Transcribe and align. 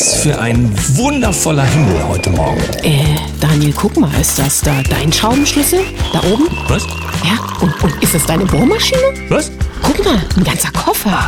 Was 0.00 0.14
für 0.22 0.40
ein 0.40 0.72
wundervoller 0.96 1.62
Himmel 1.62 2.08
heute 2.08 2.30
Morgen. 2.30 2.62
Äh, 2.82 3.04
Daniel, 3.38 3.74
guck 3.76 3.98
mal, 3.98 4.10
ist 4.18 4.38
das 4.38 4.62
da 4.62 4.82
dein 4.88 5.12
Schraubenschlüssel? 5.12 5.80
Da 6.14 6.20
oben? 6.20 6.48
Was? 6.68 6.84
Ja, 7.22 7.38
und, 7.60 7.78
und 7.82 8.02
ist 8.02 8.14
das 8.14 8.24
deine 8.24 8.46
Bohrmaschine? 8.46 9.02
Was? 9.28 9.50
Guck 9.82 10.02
mal, 10.02 10.18
ein 10.38 10.44
ganzer 10.44 10.70
Koffer. 10.70 11.18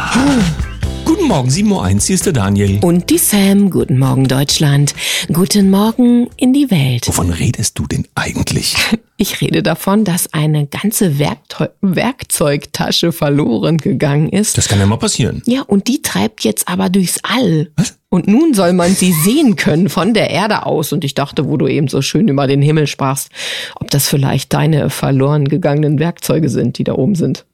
Guten 1.05 1.27
Morgen, 1.27 1.49
7.01 1.49 1.71
Uhr, 1.71 1.89
hier 1.89 2.15
ist 2.15 2.27
der 2.27 2.33
Daniel. 2.33 2.79
Und 2.83 3.11
die 3.11 3.19
Sam. 3.19 3.71
Guten 3.71 3.99
Morgen, 3.99 4.29
Deutschland. 4.29 4.95
Guten 5.33 5.71
Morgen 5.71 6.29
in 6.37 6.53
die 6.53 6.71
Welt. 6.71 7.09
Wovon 7.09 7.31
redest 7.31 7.79
du 7.79 7.87
denn 7.87 8.07
eigentlich? 8.15 8.77
Ich 9.19 9.41
rede 9.41 9.63
davon, 9.63 10.03
dass 10.03 10.33
eine 10.33 10.67
ganze 10.67 11.21
Werkteu 11.21 11.69
Werkzeugtasche 11.81 13.13
verloren 13.13 13.79
gegangen 13.79 14.29
ist. 14.31 14.59
Das 14.59 14.67
kann 14.67 14.81
ja 14.81 14.87
mal 14.87 14.97
passieren. 14.97 15.43
Ja, 15.47 15.63
und 15.63 15.87
die 15.87 16.03
treibt 16.03 16.43
jetzt 16.43 16.67
aber 16.67 16.89
durchs 16.89 17.21
All. 17.23 17.71
Was? 17.77 17.97
Und 18.09 18.27
nun 18.27 18.53
soll 18.53 18.73
man 18.73 18.93
sie 18.93 19.13
sehen 19.13 19.55
können 19.55 19.89
von 19.89 20.13
der 20.13 20.31
Erde 20.31 20.67
aus. 20.67 20.93
Und 20.93 21.05
ich 21.05 21.15
dachte, 21.15 21.49
wo 21.49 21.57
du 21.57 21.69
eben 21.69 21.87
so 21.87 22.03
schön 22.03 22.27
über 22.27 22.49
den 22.49 22.63
Himmel 22.63 22.89
sprachst, 22.89 23.31
ob 23.77 23.91
das 23.91 24.09
vielleicht 24.09 24.53
deine 24.55 24.91
verloren 24.91 25.47
gegangenen 25.47 26.01
Werkzeuge 26.01 26.49
sind, 26.49 26.79
die 26.79 26.85
da 26.85 26.95
oben 26.95 27.15
sind. 27.15 27.45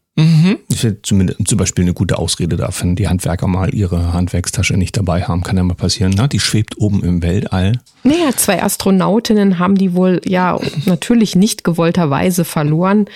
Das 0.68 0.82
wäre 0.82 1.00
zumindest 1.02 1.46
zum 1.46 1.58
Beispiel 1.58 1.84
eine 1.84 1.94
gute 1.94 2.18
Ausrede 2.18 2.56
dafür, 2.56 2.88
wenn 2.88 2.96
die 2.96 3.06
Handwerker 3.06 3.46
mal 3.46 3.72
ihre 3.72 4.12
Handwerkstasche 4.12 4.76
nicht 4.76 4.96
dabei 4.96 5.22
haben. 5.22 5.44
Kann 5.44 5.56
ja 5.56 5.62
mal 5.62 5.74
passieren. 5.74 6.12
Na, 6.16 6.26
die 6.26 6.40
schwebt 6.40 6.78
oben 6.78 7.04
im 7.04 7.22
Weltall. 7.22 7.80
Naja, 8.02 8.30
zwei 8.36 8.62
Astronautinnen 8.62 9.60
haben 9.60 9.76
die 9.76 9.94
wohl 9.94 10.20
ja 10.24 10.58
natürlich 10.86 11.36
nicht 11.36 11.62
gewollterweise 11.62 12.44
verloren. 12.44 13.06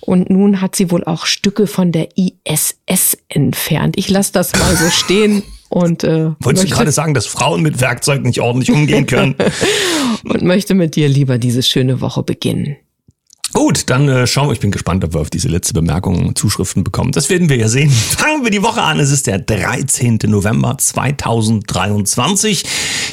Und 0.00 0.28
nun 0.28 0.60
hat 0.60 0.76
sie 0.76 0.90
wohl 0.90 1.04
auch 1.04 1.24
Stücke 1.24 1.66
von 1.66 1.90
der 1.90 2.08
ISS 2.16 3.16
entfernt. 3.28 3.96
Ich 3.96 4.10
lasse 4.10 4.32
das 4.32 4.52
mal 4.52 4.76
so 4.76 4.90
stehen. 4.90 5.42
Und, 5.70 6.04
äh, 6.04 6.32
Wolltest 6.40 6.70
du 6.70 6.74
gerade 6.74 6.92
sagen, 6.92 7.14
dass 7.14 7.26
Frauen 7.26 7.62
mit 7.62 7.80
Werkzeug 7.80 8.24
nicht 8.24 8.40
ordentlich 8.42 8.70
umgehen 8.70 9.06
können? 9.06 9.36
und 10.24 10.42
möchte 10.42 10.74
mit 10.74 10.96
dir 10.96 11.08
lieber 11.08 11.38
diese 11.38 11.62
schöne 11.62 12.02
Woche 12.02 12.22
beginnen. 12.22 12.76
Gut, 13.52 13.90
dann 13.90 14.08
äh, 14.08 14.26
schauen 14.26 14.48
wir. 14.48 14.54
Ich 14.54 14.60
bin 14.60 14.70
gespannt, 14.70 15.04
ob 15.04 15.12
wir 15.14 15.20
auf 15.20 15.28
diese 15.28 15.48
letzte 15.48 15.74
Bemerkung 15.74 16.34
Zuschriften 16.34 16.84
bekommen. 16.84 17.12
Das 17.12 17.28
werden 17.28 17.50
wir 17.50 17.56
ja 17.56 17.68
sehen. 17.68 17.90
Fangen 18.16 18.44
wir 18.44 18.50
die 18.50 18.62
Woche 18.62 18.82
an. 18.82 18.98
Es 18.98 19.10
ist 19.10 19.26
der 19.26 19.38
13. 19.38 20.20
November 20.26 20.78
2023. 20.78 22.64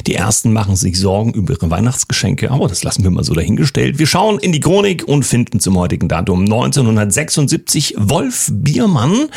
Die 0.06 0.14
ersten 0.14 0.52
machen 0.52 0.76
sich 0.76 0.98
Sorgen 0.98 1.34
über 1.34 1.52
ihre 1.54 1.70
Weihnachtsgeschenke, 1.70 2.50
aber 2.50 2.68
das 2.68 2.82
lassen 2.82 3.04
wir 3.04 3.10
mal 3.10 3.24
so 3.24 3.34
dahingestellt. 3.34 3.98
Wir 3.98 4.06
schauen 4.06 4.38
in 4.38 4.52
die 4.52 4.60
Chronik 4.60 5.06
und 5.06 5.24
finden 5.24 5.60
zum 5.60 5.76
heutigen 5.76 6.08
Datum 6.08 6.40
1976 6.40 7.96
Wolf 7.98 8.48
Biermann, 8.50 9.28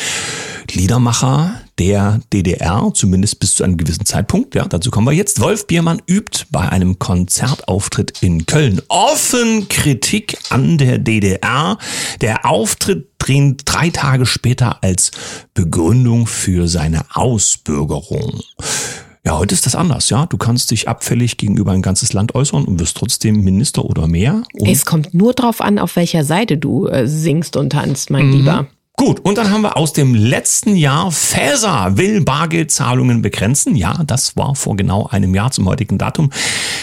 Liedermacher 0.71 1.62
der 1.79 2.21
DDR, 2.31 2.91
zumindest 2.93 3.39
bis 3.39 3.55
zu 3.55 3.63
einem 3.63 3.77
gewissen 3.77 4.05
Zeitpunkt. 4.05 4.55
Ja, 4.55 4.65
dazu 4.65 4.91
kommen 4.91 5.07
wir 5.07 5.13
jetzt. 5.13 5.41
Wolf 5.41 5.67
Biermann 5.67 6.01
übt 6.07 6.45
bei 6.51 6.69
einem 6.69 6.99
Konzertauftritt 6.99 8.21
in 8.21 8.45
Köln 8.45 8.81
offen 8.87 9.67
Kritik 9.69 10.37
an 10.49 10.77
der 10.77 10.99
DDR. 10.99 11.77
Der 12.21 12.45
Auftritt 12.45 13.07
drehen 13.17 13.57
drei 13.65 13.89
Tage 13.89 14.25
später 14.25 14.83
als 14.83 15.11
Begründung 15.53 16.27
für 16.27 16.67
seine 16.67 17.05
Ausbürgerung. 17.13 18.41
Ja, 19.25 19.37
heute 19.37 19.55
ist 19.55 19.65
das 19.65 19.75
anders, 19.75 20.09
ja. 20.09 20.25
Du 20.25 20.37
kannst 20.37 20.71
dich 20.71 20.89
abfällig 20.89 21.37
gegenüber 21.37 21.71
ein 21.71 21.81
ganzes 21.81 22.11
Land 22.11 22.35
äußern 22.35 22.65
und 22.65 22.79
wirst 22.81 22.97
trotzdem 22.97 23.41
Minister 23.41 23.85
oder 23.85 24.05
mehr. 24.07 24.43
Es 24.65 24.85
kommt 24.85 25.13
nur 25.13 25.33
drauf 25.33 25.61
an, 25.61 25.79
auf 25.79 25.95
welcher 25.95 26.25
Seite 26.25 26.57
du 26.57 26.87
äh, 26.87 27.07
singst 27.07 27.55
und 27.55 27.69
tanzt, 27.69 28.09
mein 28.09 28.31
Lieber. 28.33 28.67
Gut, 28.95 29.19
und 29.21 29.39
dann 29.39 29.49
haben 29.49 29.61
wir 29.61 29.75
aus 29.75 29.91
dem 29.91 30.13
letzten 30.13 30.75
Jahr 30.75 31.11
Faeser 31.11 31.97
will 31.97 32.21
Bargeldzahlungen 32.21 33.23
begrenzen. 33.23 33.75
Ja, 33.75 34.03
das 34.05 34.37
war 34.37 34.55
vor 34.55 34.75
genau 34.75 35.07
einem 35.07 35.33
Jahr 35.33 35.49
zum 35.49 35.67
heutigen 35.67 35.97
Datum. 35.97 36.29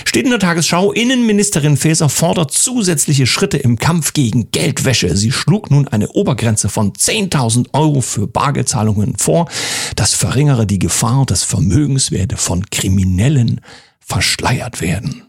Steht 0.05 0.25
in 0.25 0.31
der 0.31 0.41
Tagesschau, 0.41 0.91
Innenministerin 0.91 1.77
Faeser 1.77 2.09
fordert 2.09 2.51
zusätzliche 2.51 3.29
Schritte 3.29 3.59
im 3.59 3.79
Kampf 3.79 4.13
gegen 4.13 4.51
Geldwäsche. 4.51 5.17
Sie 5.17 5.31
schlug 5.31 5.71
nun 5.71 5.87
eine 5.87 6.09
Obergrenze 6.09 6.69
von 6.69 6.93
10.000 6.93 7.69
Euro 7.75 8.01
für 8.01 8.27
Bargeldzahlungen 8.27 9.17
vor. 9.17 9.49
Das 9.95 10.13
verringere 10.13 10.67
die 10.67 10.81
Gefahr, 10.81 11.27
dass 11.27 11.45
Vermögenswerte 11.45 12.37
von 12.37 12.69
Kriminellen 12.71 13.61
verschleiert 14.01 14.81
werden. 14.81 15.29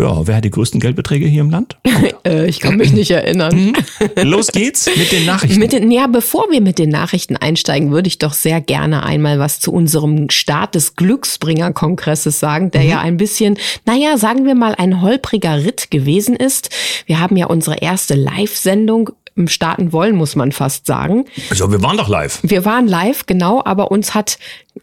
Ja, 0.00 0.26
wer 0.26 0.36
hat 0.36 0.44
die 0.44 0.50
größten 0.50 0.80
Geldbeträge 0.80 1.26
hier 1.26 1.42
im 1.42 1.50
Land? 1.50 1.76
Äh, 2.22 2.48
ich 2.50 2.60
kann 2.60 2.76
mich 2.76 2.92
nicht 2.92 3.10
erinnern. 3.10 3.72
Los 4.22 4.48
geht's 4.48 4.90
mit 4.94 5.10
den 5.10 5.24
Nachrichten. 5.24 5.58
Mit 5.58 5.72
den, 5.72 5.90
ja, 5.90 6.06
bevor 6.06 6.50
wir 6.50 6.60
mit 6.60 6.78
den 6.78 6.90
Nachrichten 6.90 7.36
einsteigen, 7.36 7.92
würde 7.92 8.08
ich 8.08 8.18
doch 8.18 8.34
sehr 8.34 8.60
gerne 8.60 9.04
einmal 9.04 9.38
was 9.38 9.58
zu 9.58 9.72
unserem 9.72 10.28
Start 10.28 10.74
des 10.74 10.96
Glücksbringer-Kongresses 10.96 12.38
sagen, 12.38 12.70
der 12.72 12.82
ja 12.82 13.00
ein 13.00 13.16
bisschen, 13.16 13.56
naja, 13.86 14.18
sagen 14.18 14.44
wir 14.44 14.54
mal, 14.54 14.74
ein 14.74 15.00
holpriger 15.00 15.64
Ritt 15.64 15.90
gewesen 15.90 16.36
ist. 16.36 16.68
Wir 17.06 17.20
haben 17.20 17.38
ja 17.38 17.46
unsere 17.46 17.78
erste 17.78 18.14
Live-Sendung 18.14 19.10
starten 19.48 19.92
wollen, 19.92 20.16
muss 20.16 20.36
man 20.36 20.52
fast 20.52 20.86
sagen. 20.86 21.24
also, 21.50 21.70
wir 21.70 21.82
waren 21.82 21.96
doch 21.96 22.08
live. 22.08 22.40
Wir 22.42 22.64
waren 22.64 22.86
live, 22.86 23.26
genau, 23.26 23.62
aber 23.64 23.90
uns 23.90 24.14
hat 24.14 24.38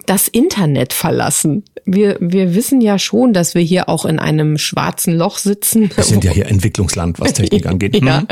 das 0.06 0.28
Internet 0.28 0.94
verlassen. 0.94 1.63
Wir, 1.85 2.18
wir 2.19 2.53
wissen 2.53 2.81
ja 2.81 3.00
schon, 3.00 3.34
dass 3.34 3.56
wir 3.56 3.62
hier 3.62 3.88
auch 3.88 4.06
in 4.06 4.19
einem 4.19 4.57
schwarzen 4.57 5.16
Loch 5.16 5.38
sitzen. 5.38 5.90
Wir 5.96 6.03
sind 6.03 6.23
ja 6.23 6.31
hier 6.34 6.47
Entwicklungsland, 6.47 7.19
was 7.19 7.34
Technik 7.34 7.66
angeht. 7.66 7.96
Ja. 8.03 8.19
Hm? 8.19 8.28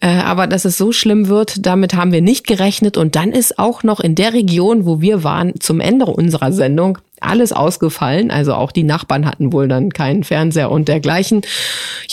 Äh, 0.00 0.08
aber 0.08 0.46
dass 0.46 0.64
es 0.64 0.76
so 0.76 0.92
schlimm 0.92 1.28
wird, 1.28 1.66
damit 1.66 1.94
haben 1.94 2.12
wir 2.12 2.22
nicht 2.22 2.46
gerechnet. 2.46 2.96
Und 2.96 3.16
dann 3.16 3.32
ist 3.32 3.58
auch 3.58 3.82
noch 3.82 4.00
in 4.00 4.14
der 4.14 4.32
Region, 4.32 4.86
wo 4.86 5.00
wir 5.00 5.24
waren, 5.24 5.58
zum 5.60 5.80
Ende 5.80 6.06
unserer 6.06 6.52
Sendung 6.52 6.98
alles 7.20 7.52
ausgefallen. 7.52 8.30
Also 8.30 8.54
auch 8.54 8.72
die 8.72 8.82
Nachbarn 8.82 9.26
hatten 9.26 9.52
wohl 9.52 9.68
dann 9.68 9.90
keinen 9.90 10.24
Fernseher 10.24 10.70
und 10.70 10.88
dergleichen. 10.88 11.42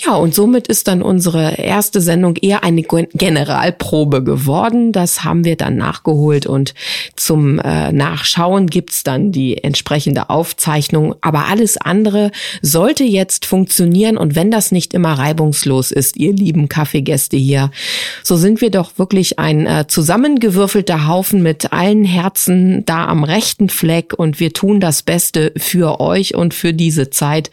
Ja, 0.05 0.15
und 0.15 0.33
somit 0.33 0.67
ist 0.67 0.87
dann 0.87 1.01
unsere 1.01 1.55
erste 1.55 2.01
Sendung 2.01 2.35
eher 2.37 2.63
eine 2.63 2.83
Gen- 2.83 3.07
Generalprobe 3.13 4.23
geworden. 4.23 4.91
Das 4.91 5.23
haben 5.23 5.43
wir 5.45 5.55
dann 5.55 5.77
nachgeholt 5.77 6.45
und 6.45 6.73
zum 7.15 7.59
äh, 7.59 7.91
Nachschauen 7.91 8.67
gibt's 8.67 9.03
dann 9.03 9.31
die 9.31 9.63
entsprechende 9.63 10.29
Aufzeichnung. 10.29 11.15
Aber 11.21 11.47
alles 11.47 11.77
andere 11.77 12.31
sollte 12.61 13.03
jetzt 13.03 13.45
funktionieren. 13.45 14.17
Und 14.17 14.35
wenn 14.35 14.51
das 14.51 14.71
nicht 14.71 14.93
immer 14.93 15.13
reibungslos 15.13 15.91
ist, 15.91 16.17
ihr 16.17 16.33
lieben 16.33 16.69
Kaffeegäste 16.69 17.37
hier, 17.37 17.71
so 18.23 18.35
sind 18.35 18.61
wir 18.61 18.71
doch 18.71 18.97
wirklich 18.97 19.39
ein 19.39 19.65
äh, 19.65 19.85
zusammengewürfelter 19.87 21.07
Haufen 21.07 21.43
mit 21.43 21.73
allen 21.73 22.03
Herzen 22.03 22.85
da 22.85 23.07
am 23.07 23.23
rechten 23.23 23.69
Fleck 23.69 24.13
und 24.13 24.39
wir 24.39 24.53
tun 24.53 24.79
das 24.79 24.92
Beste 25.01 25.51
für 25.57 25.99
euch 25.99 26.35
und 26.35 26.53
für 26.53 26.73
diese 26.73 27.09
Zeit 27.09 27.51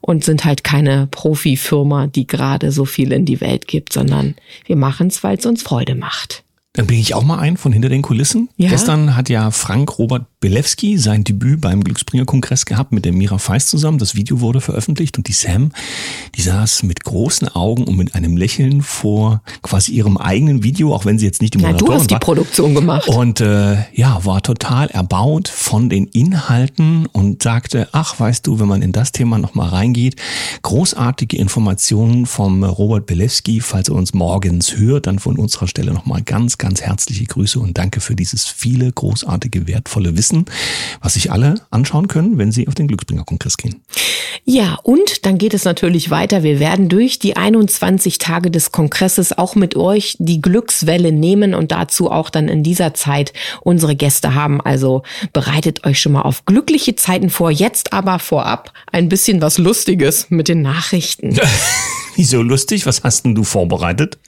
und 0.00 0.24
sind 0.24 0.44
halt 0.44 0.64
keine 0.64 1.06
Profifirma, 1.10 2.08
die 2.08 2.26
gerade 2.26 2.72
so 2.72 2.84
viel 2.84 3.12
in 3.12 3.24
die 3.24 3.40
Welt 3.40 3.66
gibt, 3.68 3.92
sondern 3.92 4.34
wir 4.66 4.76
machen 4.76 5.06
es, 5.06 5.22
weil 5.22 5.38
es 5.38 5.46
uns 5.46 5.62
Freude 5.62 5.94
macht. 5.94 6.42
Dann 6.74 6.86
bringe 6.86 7.00
ich 7.00 7.14
auch 7.14 7.24
mal 7.24 7.40
ein 7.40 7.56
von 7.56 7.72
hinter 7.72 7.88
den 7.88 8.00
Kulissen. 8.00 8.48
Ja. 8.56 8.68
Gestern 8.68 9.16
hat 9.16 9.28
ja 9.28 9.50
Frank 9.50 9.98
Robert 9.98 10.26
Belewski 10.38 10.98
sein 10.98 11.24
Debüt 11.24 11.60
beim 11.60 11.82
Glücksbringer-Kongress 11.82 12.64
gehabt 12.64 12.92
mit 12.92 13.04
der 13.04 13.12
Mira 13.12 13.38
Feist 13.38 13.70
zusammen. 13.70 13.98
Das 13.98 14.14
Video 14.14 14.40
wurde 14.40 14.60
veröffentlicht 14.60 15.18
und 15.18 15.26
die 15.26 15.32
Sam, 15.32 15.72
die 16.36 16.42
saß 16.42 16.84
mit 16.84 17.02
großen 17.02 17.48
Augen 17.48 17.84
und 17.84 17.96
mit 17.96 18.14
einem 18.14 18.36
Lächeln 18.36 18.82
vor 18.82 19.42
quasi 19.62 19.90
ihrem 19.92 20.16
eigenen 20.16 20.62
Video, 20.62 20.94
auch 20.94 21.04
wenn 21.04 21.18
sie 21.18 21.26
jetzt 21.26 21.42
nicht 21.42 21.54
die 21.54 21.58
Na, 21.58 21.72
du 21.72 21.72
Moderatorin 21.72 22.00
hast 22.00 22.10
die 22.10 22.14
war. 22.14 22.20
Produktion 22.20 22.74
gemacht. 22.76 23.08
Und 23.08 23.40
äh, 23.40 23.78
ja, 23.92 24.24
war 24.24 24.40
total 24.40 24.86
erbaut 24.90 25.48
von 25.48 25.90
den 25.90 26.06
Inhalten 26.06 27.06
und 27.06 27.42
sagte, 27.42 27.88
ach, 27.90 28.20
weißt 28.20 28.46
du, 28.46 28.60
wenn 28.60 28.68
man 28.68 28.80
in 28.80 28.92
das 28.92 29.10
Thema 29.10 29.38
nochmal 29.38 29.70
reingeht, 29.70 30.14
großartige 30.62 31.36
Informationen 31.36 32.26
vom 32.26 32.62
Robert 32.62 33.06
Belewski, 33.06 33.60
falls 33.60 33.88
er 33.88 33.96
uns 33.96 34.14
morgens 34.14 34.76
hört, 34.76 35.08
dann 35.08 35.18
von 35.18 35.36
unserer 35.36 35.66
Stelle 35.66 35.92
nochmal 35.92 36.22
ganz, 36.22 36.56
ganz 36.60 36.82
herzliche 36.82 37.24
Grüße 37.24 37.58
und 37.58 37.76
danke 37.76 38.00
für 38.00 38.14
dieses 38.14 38.46
viele 38.46 38.92
großartige, 38.92 39.66
wertvolle 39.66 40.16
Wissen, 40.16 40.44
was 41.00 41.14
sich 41.14 41.32
alle 41.32 41.56
anschauen 41.70 42.06
können, 42.06 42.38
wenn 42.38 42.52
sie 42.52 42.68
auf 42.68 42.76
den 42.76 42.86
Glücksbringer-Kongress 42.86 43.56
gehen. 43.56 43.82
Ja, 44.44 44.78
und 44.82 45.26
dann 45.26 45.38
geht 45.38 45.54
es 45.54 45.64
natürlich 45.64 46.10
weiter. 46.10 46.42
Wir 46.42 46.60
werden 46.60 46.88
durch 46.88 47.18
die 47.18 47.36
21 47.36 48.18
Tage 48.18 48.50
des 48.50 48.72
Kongresses 48.72 49.36
auch 49.36 49.54
mit 49.54 49.76
euch 49.76 50.16
die 50.18 50.40
Glückswelle 50.40 51.12
nehmen 51.12 51.54
und 51.54 51.72
dazu 51.72 52.10
auch 52.10 52.30
dann 52.30 52.48
in 52.48 52.62
dieser 52.62 52.94
Zeit 52.94 53.32
unsere 53.62 53.96
Gäste 53.96 54.34
haben. 54.34 54.60
Also 54.60 55.02
bereitet 55.32 55.84
euch 55.84 56.00
schon 56.00 56.12
mal 56.12 56.22
auf 56.22 56.44
glückliche 56.44 56.94
Zeiten 56.96 57.30
vor. 57.30 57.50
Jetzt 57.50 57.92
aber 57.92 58.18
vorab 58.18 58.72
ein 58.92 59.08
bisschen 59.08 59.40
was 59.40 59.58
Lustiges 59.58 60.26
mit 60.30 60.48
den 60.48 60.62
Nachrichten. 60.62 61.38
Wieso 62.16 62.42
lustig? 62.42 62.86
Was 62.86 63.02
hast 63.02 63.24
denn 63.24 63.34
du 63.34 63.44
vorbereitet? 63.44 64.18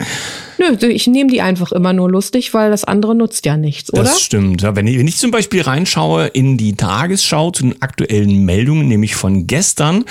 Nö, 0.62 0.88
ich 0.88 1.08
nehme 1.08 1.28
die 1.28 1.40
einfach 1.40 1.72
immer 1.72 1.92
nur 1.92 2.08
lustig, 2.08 2.54
weil 2.54 2.70
das 2.70 2.84
andere 2.84 3.16
nutzt 3.16 3.44
ja 3.46 3.56
nichts, 3.56 3.92
oder? 3.92 4.04
Das 4.04 4.20
stimmt. 4.20 4.62
Ja, 4.62 4.76
wenn, 4.76 4.86
ich, 4.86 4.96
wenn 4.96 5.08
ich 5.08 5.16
zum 5.16 5.32
Beispiel 5.32 5.62
reinschaue 5.62 6.26
in 6.28 6.56
die 6.56 6.74
Tagesschau 6.74 7.50
zu 7.50 7.64
den 7.64 7.82
aktuellen 7.82 8.44
Meldungen, 8.44 8.86
nämlich 8.86 9.16
von 9.16 9.48
gestern. 9.48 10.04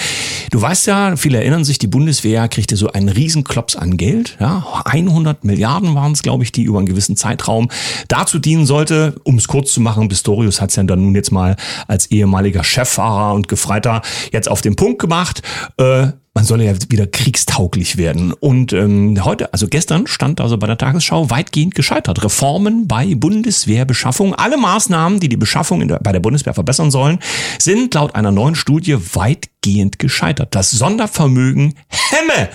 Du 0.52 0.62
weißt 0.62 0.88
ja, 0.88 1.16
viele 1.16 1.38
erinnern 1.38 1.64
sich, 1.64 1.80
die 1.80 1.88
Bundeswehr 1.88 2.50
kriegte 2.50 2.76
so 2.76 2.92
einen 2.92 3.08
Riesenklops 3.08 3.78
an 3.78 3.96
Geld. 3.96 4.36
Ja, 4.42 4.82
100 4.84 5.46
Milliarden 5.46 5.96
waren 5.96 6.12
es, 6.12 6.22
glaube 6.22 6.44
ich, 6.44 6.52
die 6.52 6.64
über 6.64 6.80
einen 6.80 6.88
gewissen 6.88 7.16
Zeitraum 7.16 7.70
dazu 8.10 8.38
dienen 8.38 8.66
sollte. 8.66 9.16
Um 9.24 9.38
es 9.38 9.48
kurz 9.48 9.72
zu 9.72 9.80
machen, 9.80 10.10
Pistorius 10.10 10.60
hat 10.60 10.72
es 10.72 10.76
ja 10.76 10.84
dann 10.84 11.02
nun 11.02 11.16
jetzt 11.16 11.32
mal 11.32 11.56
als 11.88 12.08
ehemaliger 12.12 12.64
Cheffahrer 12.64 13.34
und 13.34 13.48
Gefreiter 13.48 14.02
jetzt 14.34 14.50
auf 14.50 14.62
den 14.62 14.76
Punkt 14.76 15.00
gemacht. 15.00 15.42
Äh, 15.78 16.08
man 16.34 16.46
solle 16.46 16.66
ja 16.66 16.74
wieder 16.90 17.08
kriegstauglich 17.08 17.98
werden. 17.98 18.32
Und 18.32 18.72
ähm, 18.72 19.22
heute, 19.26 19.52
also 19.52 19.68
gestern, 19.68 20.08
stand 20.08 20.40
also 20.40 20.58
bei 20.58 20.66
der 20.66 20.78
Tagesschau 20.78 21.30
weitgehend 21.30 21.76
gescheitert. 21.76 22.24
Reformen 22.24 22.88
bei 22.88 23.16
Bundeswehrbeschaffung. 23.16 24.34
Alle 24.36 24.56
Maßnahmen, 24.56 25.20
die 25.20 25.28
die 25.28 25.38
Beschaffung 25.38 25.86
der, 25.86 26.00
bei 26.00 26.14
der 26.14 26.22
Bundeswehr 26.22 26.54
verbessern 26.54 26.90
sollen, 26.90 27.20
sind 27.60 27.94
laut 27.94 28.16
einer 28.16 28.32
neuen 28.32 28.56
Studie 28.56 28.98
weitgehend 29.14 30.00
gescheitert. 30.00 30.56
Das 30.56 30.72
Sondervermögen 30.72 31.74
hemme 31.90 32.50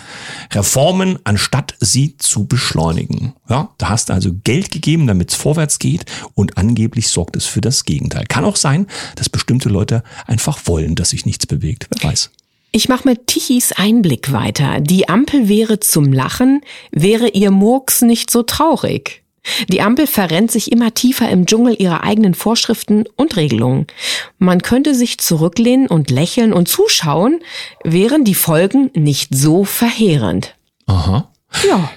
Reformen, 0.55 1.19
anstatt 1.25 1.75
sie 1.79 2.17
zu 2.17 2.47
beschleunigen. 2.47 3.35
Ja, 3.51 3.75
da 3.77 3.91
hast 3.91 4.09
du 4.09 4.15
also 4.15 4.31
Geld 4.43 4.71
gegeben, 4.71 5.07
damit 5.07 5.33
es 5.33 5.37
vorwärts 5.37 5.79
geht 5.79 6.07
und 6.33 6.57
angeblich 6.57 7.09
sorgt 7.09 7.37
es 7.37 7.45
für 7.45 7.61
das 7.61 7.85
Gegenteil. 7.85 8.25
Kann 8.27 8.47
auch 8.47 8.57
sein, 8.57 8.87
dass 9.17 9.29
bestimmte 9.29 9.69
Leute 9.69 10.03
einfach 10.27 10.61
wollen, 10.65 10.95
dass 10.95 11.11
sich 11.11 11.27
nichts 11.27 11.47
bewegt. 11.47 11.89
Wer 11.91 12.11
weiß. 12.11 12.31
Ich 12.77 12.91
mache 12.91 13.09
mit 13.09 13.27
Tichys 13.27 13.73
Einblick 13.73 14.33
weiter. 14.33 14.83
Die 14.83 15.09
Ampel 15.09 15.49
wäre 15.49 15.81
zum 15.81 16.13
Lachen, 16.13 16.61
wäre 16.91 17.29
ihr 17.29 17.51
Murks 17.51 18.03
nicht 18.03 18.31
so 18.31 18.43
traurig. 18.43 19.23
Die 19.69 19.81
Ampel 19.81 20.07
verrennt 20.07 20.51
sich 20.51 20.71
immer 20.71 20.93
tiefer 20.93 21.31
im 21.31 21.47
Dschungel 21.47 21.75
ihrer 21.79 22.05
eigenen 22.05 22.35
Vorschriften 22.35 23.05
und 23.17 23.37
Regelungen. 23.37 23.87
Man 24.39 24.61
könnte 24.61 24.95
sich 24.95 25.17
zurücklehnen 25.17 25.87
und 25.87 26.11
lächeln 26.11 26.53
und 26.53 26.69
zuschauen, 26.69 27.41
wären 27.83 28.25
die 28.25 28.35
Folgen 28.35 28.91
nicht 28.93 29.35
so 29.35 29.65
verheerend. 29.65 30.55
Aha. 30.85 31.31
Ja. 31.67 31.91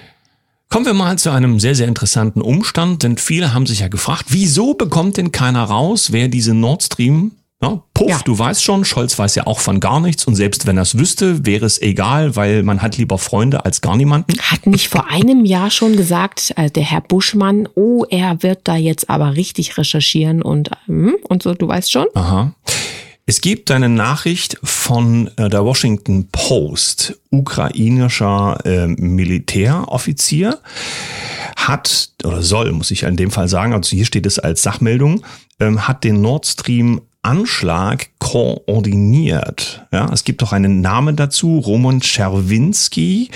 Kommen 0.70 0.86
wir 0.86 0.94
mal 0.94 1.18
zu 1.18 1.28
einem 1.28 1.60
sehr, 1.60 1.74
sehr 1.74 1.88
interessanten 1.88 2.40
Umstand, 2.40 3.02
denn 3.02 3.18
viele 3.18 3.52
haben 3.52 3.66
sich 3.66 3.80
ja 3.80 3.88
gefragt, 3.88 4.28
wieso 4.28 4.72
bekommt 4.72 5.18
denn 5.18 5.30
keiner 5.30 5.64
raus, 5.64 6.10
wer 6.12 6.28
diese 6.28 6.54
Nord 6.54 6.84
Stream 6.84 7.32
ja, 7.62 7.82
puff, 7.92 8.08
ja. 8.08 8.20
du 8.24 8.38
weißt 8.38 8.62
schon, 8.62 8.84
Scholz 8.84 9.18
weiß 9.18 9.34
ja 9.34 9.46
auch 9.46 9.60
von 9.60 9.80
gar 9.80 10.00
nichts 10.00 10.24
und 10.24 10.34
selbst 10.34 10.66
wenn 10.66 10.78
er 10.78 10.82
es 10.82 10.96
wüsste, 10.96 11.44
wäre 11.44 11.66
es 11.66 11.80
egal, 11.80 12.34
weil 12.34 12.62
man 12.62 12.80
hat 12.80 12.96
lieber 12.96 13.18
Freunde 13.18 13.64
als 13.66 13.82
gar 13.82 13.96
niemanden. 13.96 14.32
Hat 14.40 14.66
nicht 14.66 14.88
vor 14.88 15.10
einem 15.10 15.44
Jahr 15.44 15.70
schon 15.70 15.96
gesagt, 15.96 16.54
äh, 16.56 16.70
der 16.70 16.84
Herr 16.84 17.02
Buschmann, 17.02 17.68
oh, 17.74 18.04
er 18.08 18.42
wird 18.42 18.60
da 18.64 18.76
jetzt 18.76 19.10
aber 19.10 19.36
richtig 19.36 19.76
recherchieren 19.76 20.40
und, 20.40 20.70
ähm, 20.88 21.16
und 21.28 21.42
so, 21.42 21.52
du 21.52 21.68
weißt 21.68 21.92
schon. 21.92 22.06
Aha. 22.14 22.54
Es 23.26 23.42
gibt 23.42 23.70
eine 23.70 23.88
Nachricht 23.88 24.58
von 24.64 25.30
äh, 25.36 25.48
der 25.48 25.64
Washington 25.64 26.28
Post, 26.32 27.20
ukrainischer 27.30 28.58
äh, 28.64 28.86
Militäroffizier 28.88 30.58
hat 31.56 32.10
oder 32.24 32.42
soll, 32.42 32.72
muss 32.72 32.90
ich 32.90 33.02
in 33.02 33.16
dem 33.16 33.30
Fall 33.30 33.48
sagen, 33.48 33.74
also 33.74 33.94
hier 33.94 34.06
steht 34.06 34.26
es 34.26 34.38
als 34.38 34.62
Sachmeldung, 34.62 35.22
ähm, 35.60 35.86
hat 35.86 36.04
den 36.04 36.20
Nord 36.22 36.46
Stream 36.46 37.02
Anschlag 37.22 38.08
koordiniert. 38.18 39.86
Ja, 39.92 40.10
es 40.10 40.24
gibt 40.24 40.42
auch 40.42 40.52
einen 40.52 40.80
Namen 40.80 41.16
dazu, 41.16 41.58
Roman 41.58 42.00
Czerwinski, 42.00 43.30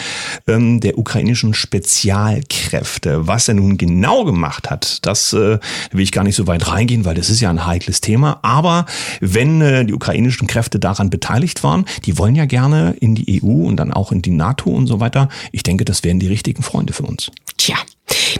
ähm, 0.46 0.80
der 0.80 0.96
ukrainischen 0.96 1.52
Spezialkräfte. 1.52 3.26
Was 3.26 3.48
er 3.48 3.54
nun 3.54 3.76
genau 3.76 4.24
gemacht 4.24 4.70
hat, 4.70 5.04
das 5.04 5.34
äh, 5.34 5.58
will 5.92 6.02
ich 6.02 6.12
gar 6.12 6.24
nicht 6.24 6.36
so 6.36 6.46
weit 6.46 6.66
reingehen, 6.66 7.04
weil 7.04 7.14
das 7.14 7.28
ist 7.28 7.40
ja 7.40 7.50
ein 7.50 7.66
heikles 7.66 8.00
Thema. 8.00 8.38
Aber 8.40 8.86
wenn 9.20 9.60
äh, 9.60 9.84
die 9.84 9.92
ukrainischen 9.92 10.46
Kräfte 10.46 10.78
daran 10.78 11.10
beteiligt 11.10 11.62
waren, 11.62 11.84
die 12.06 12.16
wollen 12.16 12.36
ja 12.36 12.46
gerne 12.46 12.94
in 13.00 13.14
die 13.14 13.42
EU 13.42 13.66
und 13.66 13.76
dann 13.76 13.92
auch 13.92 14.12
in 14.12 14.22
die 14.22 14.30
NATO 14.30 14.70
und 14.70 14.86
so 14.86 15.00
weiter. 15.00 15.28
Ich 15.52 15.62
denke, 15.62 15.84
das 15.84 16.04
wären 16.04 16.20
die 16.20 16.28
richtigen 16.28 16.62
Freunde 16.62 16.94
für 16.94 17.02
uns. 17.02 17.30
Tja, 17.58 17.76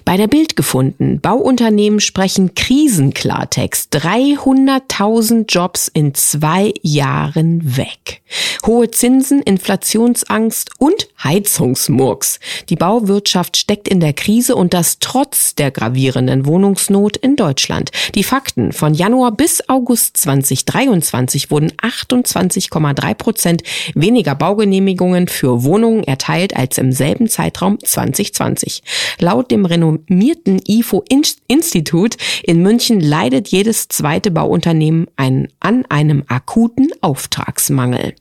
bei 0.05 0.17
der 0.17 0.27
Bild 0.27 0.57
gefunden. 0.57 1.21
Bauunternehmen 1.21 2.01
sprechen 2.01 2.55
Krisenklartext. 2.55 3.95
300.000 3.95 5.47
Jobs 5.49 5.89
in 5.89 6.15
zwei 6.15 6.73
Jahren 6.83 7.77
weg. 7.77 8.23
Hohe 8.67 8.91
Zinsen, 8.91 9.43
Inflationsangst 9.43 10.71
und 10.79 11.09
Heizungsmurks. 11.23 12.41
Die 12.69 12.77
Bauwirtschaft 12.77 13.57
steckt 13.57 13.89
in 13.89 14.01
der 14.01 14.13
Krise 14.13 14.57
und 14.57 14.75
das 14.75 14.99
trotz 14.99 15.55
der 15.55 15.71
gravierenden 15.71 16.47
Wohnungsnot 16.47 17.17
in 17.17 17.37
Deutschland. 17.37 17.91
Die 18.15 18.25
Fakten 18.25 18.73
von 18.73 18.95
Januar 18.95 19.33
bis 19.33 19.69
August 19.69 20.17
2023 20.19 21.51
wurden 21.51 21.73
28,3 21.73 23.15
Prozent 23.15 23.63
weniger 23.95 24.35
Baugenehmigungen 24.35 25.29
für 25.29 25.63
Wohnungen 25.65 26.05
erteilt 26.05 26.57
als 26.57 26.79
im 26.79 26.93
selben 26.93 27.29
Zeitraum 27.29 27.79
2020. 27.83 28.83
Laut 29.19 29.51
dem 29.55 29.65
renommierten 29.65 30.61
IFO-Institut 30.67 32.17
in 32.43 32.63
München 32.63 33.01
leidet 33.01 33.49
jedes 33.49 33.89
zweite 33.89 34.31
Bauunternehmen 34.31 35.07
ein, 35.17 35.49
an 35.61 35.85
einem 35.89 36.25
akuten 36.27 36.89
Auftragsmangel. 37.01 38.15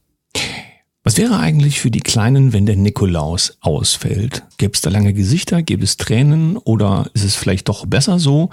Was 1.06 1.18
wäre 1.18 1.38
eigentlich 1.38 1.82
für 1.82 1.92
die 1.92 2.00
Kleinen, 2.00 2.54
wenn 2.54 2.66
der 2.66 2.78
Nikolaus 2.78 3.58
ausfällt? 3.60 4.44
Gäbe 4.58 4.74
es 4.74 4.82
da 4.82 4.90
lange 4.90 5.14
Gesichter? 5.14 5.62
Gäbe 5.62 5.84
es 5.84 5.98
Tränen? 5.98 6.56
Oder 6.56 7.10
ist 7.14 7.26
es 7.26 7.36
vielleicht 7.36 7.68
doch 7.68 7.86
besser 7.86 8.20
so? 8.20 8.52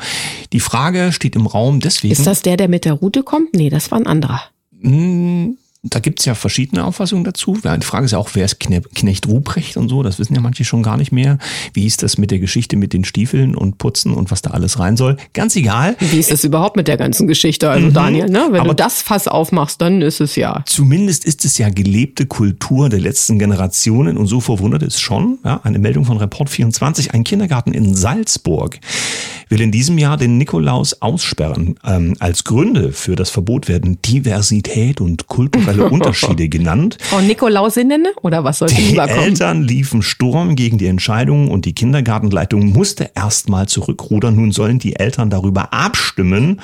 Die 0.53 0.59
Frage 0.59 1.13
steht 1.13 1.37
im 1.37 1.47
Raum 1.47 1.79
deswegen. 1.79 2.13
Ist 2.13 2.27
das 2.27 2.43
der, 2.43 2.57
der 2.57 2.69
mit 2.69 2.85
der 2.85 2.95
Route 2.95 3.23
kommt? 3.23 3.55
Nee, 3.55 3.71
das 3.71 3.93
war 3.93 3.99
ein 3.99 4.07
anderer. 4.09 4.43
Hm, 4.81 5.59
da 5.83 5.99
gibt's 5.99 6.27
ja 6.27 6.35
verschiedene 6.35 6.85
Auffassungen 6.85 7.25
dazu. 7.25 7.55
Die 7.55 7.87
Frage 7.87 8.05
ist 8.05 8.13
ja 8.13 8.19
auch, 8.19 8.29
wer 8.35 8.45
ist 8.45 8.61
Knecht 8.61 9.27
Ruprecht 9.27 9.79
und 9.79 9.89
so, 9.89 10.03
das 10.03 10.19
wissen 10.19 10.35
ja 10.35 10.43
manche 10.43 10.63
schon 10.65 10.83
gar 10.83 10.99
nicht 10.99 11.11
mehr. 11.11 11.39
Wie 11.73 11.87
ist 11.87 12.03
das 12.03 12.19
mit 12.19 12.31
der 12.31 12.39
Geschichte 12.39 12.77
mit 12.77 12.93
den 12.93 13.03
Stiefeln 13.03 13.55
und 13.55 13.79
Putzen 13.79 14.13
und 14.13 14.31
was 14.31 14.43
da 14.43 14.51
alles 14.51 14.79
rein 14.79 14.99
soll? 14.99 15.17
Ganz 15.33 15.57
egal. 15.57 15.97
Wie 15.99 16.19
ist 16.19 16.31
das 16.31 16.45
überhaupt 16.45 16.77
mit 16.77 16.87
der 16.87 16.99
ganzen 16.99 17.27
Geschichte? 17.27 17.71
Also 17.71 17.87
mhm. 17.87 17.95
Daniel, 17.95 18.27
ne? 18.29 18.49
wenn 18.51 18.61
Aber 18.61 18.71
du 18.71 18.75
das 18.75 19.01
Fass 19.01 19.27
aufmachst, 19.27 19.81
dann 19.81 20.03
ist 20.03 20.21
es 20.21 20.37
ja. 20.37 20.63
Zumindest 20.67 21.25
ist 21.25 21.47
es 21.47 21.57
ja 21.57 21.71
gelebte 21.71 22.27
Kultur 22.27 22.91
der 22.91 23.01
letzten 23.01 23.39
Generationen 23.39 24.19
und 24.19 24.27
so 24.27 24.41
verwundert 24.41 24.83
es 24.83 25.01
schon. 25.01 25.39
Ja, 25.45 25.61
eine 25.63 25.79
Meldung 25.79 26.05
von 26.05 26.19
Report 26.19 26.51
24, 26.51 27.15
ein 27.15 27.25
Kindergarten 27.25 27.73
in 27.73 27.95
Salzburg 27.95 28.79
will 29.49 29.61
in 29.61 29.73
diesem 29.73 29.99
Jahr 29.99 30.17
den 30.17 30.39
Nikolaus 30.39 31.03
aussperren. 31.03 31.75
Ähm, 31.85 32.15
als 32.21 32.45
Gründe 32.45 32.93
für 32.93 33.17
das 33.17 33.31
Verbot 33.31 33.67
werden 33.67 34.01
Diversität 34.01 35.01
und 35.01 35.27
kulturelle 35.27 35.70
Unterschiede 35.91 36.49
genannt. 36.49 36.99
Frau 37.01 37.21
Nikolausinnen 37.21 38.07
oder 38.23 38.45
was 38.45 38.59
soll 38.59 38.69
die 38.69 38.91
rüberkommen? 38.91 39.25
Eltern 39.25 39.63
liefen 39.63 40.03
Sturm 40.03 40.57
gegen 40.57 40.79
die 40.79 40.87
Entscheidung 40.87 41.49
und 41.49 41.65
die 41.65 41.75
Kindergartenleitung 41.75 42.73
musste 42.73 43.11
erstmal 43.15 43.69
zurückrudern. 43.69 44.35
Nun 44.35 44.53
sollen 44.53 44.79
die 44.79 44.97
Eltern 44.97 45.31
darüber 45.31 45.73
abstimmen, 45.73 46.61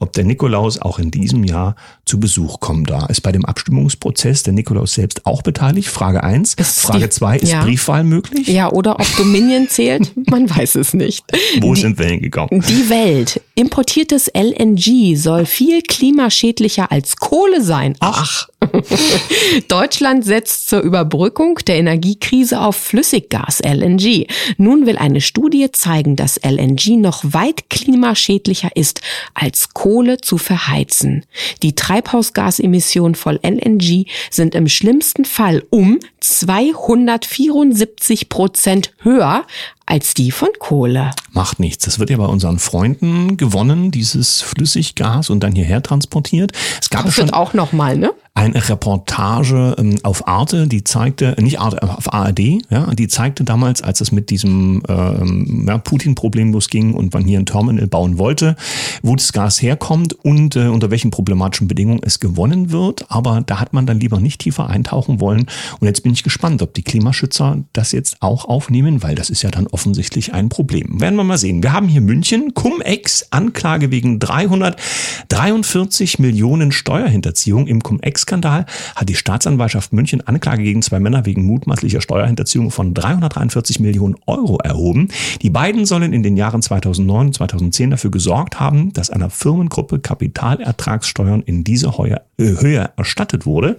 ob 0.00 0.12
der 0.12 0.24
Nikolaus 0.24 0.80
auch 0.80 0.98
in 0.98 1.10
diesem 1.10 1.44
Jahr 1.44 1.76
zu 2.04 2.20
Besuch 2.20 2.60
kommen 2.60 2.84
darf. 2.84 3.10
Ist 3.10 3.22
bei 3.22 3.32
dem 3.32 3.44
Abstimmungsprozess 3.44 4.42
der 4.42 4.52
Nikolaus 4.52 4.94
selbst 4.94 5.26
auch 5.26 5.42
beteiligt? 5.42 5.88
Frage 5.88 6.22
eins. 6.22 6.56
Frage 6.58 7.08
zwei 7.08 7.38
ist 7.38 7.52
ja. 7.52 7.62
Briefwahl 7.62 8.04
möglich? 8.04 8.48
Ja, 8.48 8.70
oder 8.70 9.00
ob 9.00 9.16
Dominion 9.16 9.68
zählt? 9.68 10.12
Man 10.30 10.48
weiß 10.48 10.76
es 10.76 10.94
nicht. 10.94 11.24
Wo 11.60 11.74
die, 11.74 11.80
sind 11.80 11.98
wir 11.98 12.06
hingegangen? 12.06 12.62
Die 12.68 12.88
Welt. 12.88 13.40
Importiertes 13.56 14.28
LNG 14.34 15.14
soll 15.14 15.46
viel 15.46 15.82
klimaschädlicher 15.82 16.90
als 16.90 17.14
Kohle 17.16 17.62
sein. 17.62 17.96
Ach. 18.00 18.48
Deutschland 19.68 20.24
setzt 20.24 20.68
zur 20.68 20.80
Überbrückung 20.80 21.60
der 21.64 21.76
Energiekrise 21.76 22.60
auf 22.60 22.74
Flüssiggas 22.74 23.60
LNG. 23.60 24.26
Nun 24.56 24.86
will 24.86 24.98
eine 24.98 25.20
Studie 25.20 25.70
zeigen, 25.70 26.16
dass 26.16 26.40
LNG 26.42 26.96
noch 26.96 27.22
weit 27.22 27.70
klimaschädlicher 27.70 28.70
ist, 28.74 29.02
als 29.34 29.72
Kohle 29.72 30.18
zu 30.18 30.36
verheizen. 30.36 31.24
Die 31.62 31.76
Treibhausgasemissionen 31.76 33.14
von 33.14 33.38
LNG 33.40 34.06
sind 34.30 34.56
im 34.56 34.68
schlimmsten 34.68 35.24
Fall 35.24 35.62
um 35.70 36.00
274 36.18 38.28
Prozent 38.28 38.90
höher 39.02 39.46
als 39.94 40.12
die 40.12 40.32
von 40.32 40.48
Kohle. 40.58 41.12
Macht 41.30 41.60
nichts. 41.60 41.84
Das 41.84 42.00
wird 42.00 42.10
ja 42.10 42.16
bei 42.16 42.24
unseren 42.24 42.58
Freunden 42.58 43.36
gewonnen, 43.36 43.92
dieses 43.92 44.42
Flüssiggas 44.42 45.30
und 45.30 45.38
dann 45.38 45.54
hierher 45.54 45.84
transportiert. 45.84 46.50
Es 46.82 46.90
gab 46.90 47.04
Kostet 47.04 47.28
schon 47.28 47.30
auch 47.32 47.54
noch 47.54 47.72
mal, 47.72 47.96
ne? 47.96 48.12
Eine 48.36 48.68
Reportage 48.68 49.76
ähm, 49.78 50.00
auf 50.02 50.26
Arte, 50.26 50.66
die 50.66 50.82
zeigte, 50.82 51.36
nicht 51.40 51.60
Arte, 51.60 51.88
auf 51.88 52.12
ARD, 52.12 52.40
ja, 52.68 52.92
die 52.92 53.06
zeigte 53.06 53.44
damals, 53.44 53.80
als 53.80 54.00
es 54.00 54.10
mit 54.10 54.28
diesem 54.28 54.82
ähm, 54.88 55.66
ja, 55.68 55.78
Putin-Problem 55.78 56.52
losging 56.52 56.94
und 56.94 57.14
man 57.14 57.24
hier 57.24 57.38
ein 57.38 57.46
Terminal 57.46 57.86
bauen 57.86 58.18
wollte, 58.18 58.56
wo 59.02 59.14
das 59.14 59.32
Gas 59.32 59.62
herkommt 59.62 60.14
und 60.24 60.56
äh, 60.56 60.66
unter 60.66 60.90
welchen 60.90 61.12
problematischen 61.12 61.68
Bedingungen 61.68 62.00
es 62.02 62.18
gewonnen 62.18 62.72
wird. 62.72 63.08
Aber 63.08 63.40
da 63.46 63.60
hat 63.60 63.72
man 63.72 63.86
dann 63.86 64.00
lieber 64.00 64.18
nicht 64.18 64.40
tiefer 64.40 64.68
eintauchen 64.68 65.20
wollen. 65.20 65.46
Und 65.78 65.86
jetzt 65.86 66.02
bin 66.02 66.12
ich 66.12 66.24
gespannt, 66.24 66.60
ob 66.60 66.74
die 66.74 66.82
Klimaschützer 66.82 67.58
das 67.72 67.92
jetzt 67.92 68.16
auch 68.18 68.46
aufnehmen, 68.46 69.04
weil 69.04 69.14
das 69.14 69.30
ist 69.30 69.42
ja 69.42 69.52
dann 69.52 69.68
offensichtlich 69.68 70.34
ein 70.34 70.48
Problem. 70.48 71.00
Werden 71.00 71.14
wir 71.14 71.22
mal 71.22 71.38
sehen. 71.38 71.62
Wir 71.62 71.72
haben 71.72 71.86
hier 71.86 72.00
München, 72.00 72.52
Cum-Ex, 72.52 73.28
Anklage 73.30 73.92
wegen 73.92 74.18
343 74.18 76.18
Millionen 76.18 76.72
Steuerhinterziehung. 76.72 77.68
Im 77.68 77.80
Cum-Ex-Skandal 78.24 78.66
hat 78.96 79.08
die 79.08 79.14
Staatsanwaltschaft 79.14 79.92
München 79.92 80.26
Anklage 80.26 80.62
gegen 80.62 80.82
zwei 80.82 81.00
Männer 81.00 81.26
wegen 81.26 81.44
mutmaßlicher 81.44 82.00
Steuerhinterziehung 82.00 82.70
von 82.70 82.94
343 82.94 83.80
Millionen 83.80 84.16
Euro 84.26 84.58
erhoben. 84.58 85.08
Die 85.42 85.50
beiden 85.50 85.86
sollen 85.86 86.12
in 86.12 86.22
den 86.22 86.36
Jahren 86.36 86.62
2009 86.62 87.26
und 87.26 87.34
2010 87.34 87.90
dafür 87.90 88.10
gesorgt 88.10 88.60
haben, 88.60 88.92
dass 88.92 89.10
einer 89.10 89.30
Firmengruppe 89.30 89.98
Kapitalertragssteuern 89.98 91.42
in 91.42 91.64
diese 91.64 91.96
Höhe 91.96 92.90
erstattet 92.96 93.46
wurde, 93.46 93.78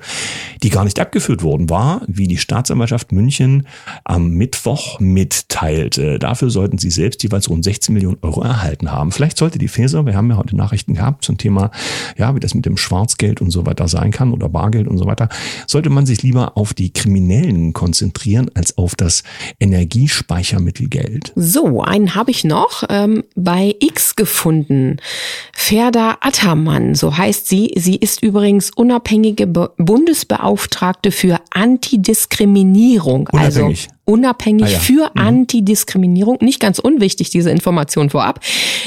die 0.63 0.69
gar 0.69 0.83
nicht 0.83 0.99
abgeführt 0.99 1.43
worden 1.43 1.69
war, 1.69 2.01
wie 2.07 2.27
die 2.27 2.37
Staatsanwaltschaft 2.37 3.11
München 3.11 3.67
am 4.03 4.29
Mittwoch 4.31 4.99
mitteilte. 4.99 6.19
Dafür 6.19 6.49
sollten 6.49 6.77
sie 6.77 6.91
selbst 6.91 7.23
jeweils 7.23 7.49
rund 7.49 7.63
16 7.63 7.93
Millionen 7.93 8.17
Euro 8.21 8.41
erhalten 8.41 8.91
haben. 8.91 9.11
Vielleicht 9.11 9.37
sollte 9.37 9.59
die 9.59 9.67
Feser, 9.67 10.05
wir 10.05 10.15
haben 10.15 10.29
ja 10.29 10.37
heute 10.37 10.55
Nachrichten 10.55 10.93
gehabt 10.93 11.23
zum 11.25 11.37
Thema, 11.37 11.71
ja, 12.17 12.35
wie 12.35 12.39
das 12.39 12.53
mit 12.53 12.65
dem 12.65 12.77
Schwarzgeld 12.77 13.41
und 13.41 13.51
so 13.51 13.65
weiter 13.65 13.87
sein 13.87 14.11
kann 14.11 14.31
oder 14.35 14.49
Bargeld 14.49 14.87
und 14.87 14.97
so 14.97 15.05
weiter, 15.05 15.29
sollte 15.65 15.89
man 15.89 16.05
sich 16.05 16.21
lieber 16.21 16.57
auf 16.57 16.73
die 16.73 16.91
Kriminellen 16.93 17.73
konzentrieren 17.73 18.51
als 18.53 18.77
auf 18.77 18.95
das 18.95 19.23
Energiespeichermittelgeld. 19.59 21.33
So, 21.35 21.81
einen 21.81 22.15
habe 22.15 22.31
ich 22.31 22.43
noch 22.43 22.83
ähm, 22.89 23.23
bei 23.35 23.75
X 23.79 24.15
gefunden. 24.15 24.97
Ferda 25.53 26.17
Attermann, 26.21 26.95
so 26.95 27.17
heißt 27.17 27.47
sie. 27.47 27.71
Sie 27.75 27.95
ist 27.95 28.21
übrigens 28.21 28.71
unabhängige 28.71 29.47
Be 29.47 29.71
Bundesbeauftragte 29.77 31.11
für 31.11 31.39
Antidiskriminierung. 31.51 33.29
Also 33.29 33.61
Unabhängig. 33.61 33.87
Also 33.87 33.94
unabhängig 34.05 34.67
ah, 34.67 34.69
ja. 34.69 34.79
für 34.79 35.11
mhm. 35.13 35.21
Antidiskriminierung. 35.21 36.37
Nicht 36.41 36.59
ganz 36.59 36.79
unwichtig, 36.79 37.29
diese 37.29 37.49
Information 37.49 38.09
vorab. 38.09 38.39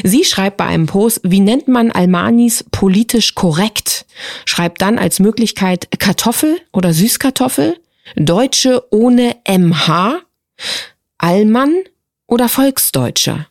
Sie 0.04 0.24
schreibt 0.24 0.56
bei 0.56 0.64
einem 0.64 0.86
Post, 0.86 1.20
wie 1.24 1.40
nennt 1.40 1.68
man 1.68 1.90
Almanis 1.90 2.64
politisch 2.70 3.34
korrekt? 3.34 4.06
Schreibt 4.44 4.80
dann 4.80 4.98
als 4.98 5.20
Möglichkeit 5.20 5.88
Kartoffel 5.98 6.58
oder 6.72 6.92
Süßkartoffel, 6.92 7.76
Deutsche 8.16 8.82
ohne 8.90 9.36
MH, 9.46 10.20
Allmann 11.18 11.74
oder 12.26 12.48
Volksdeutscher. 12.48 13.46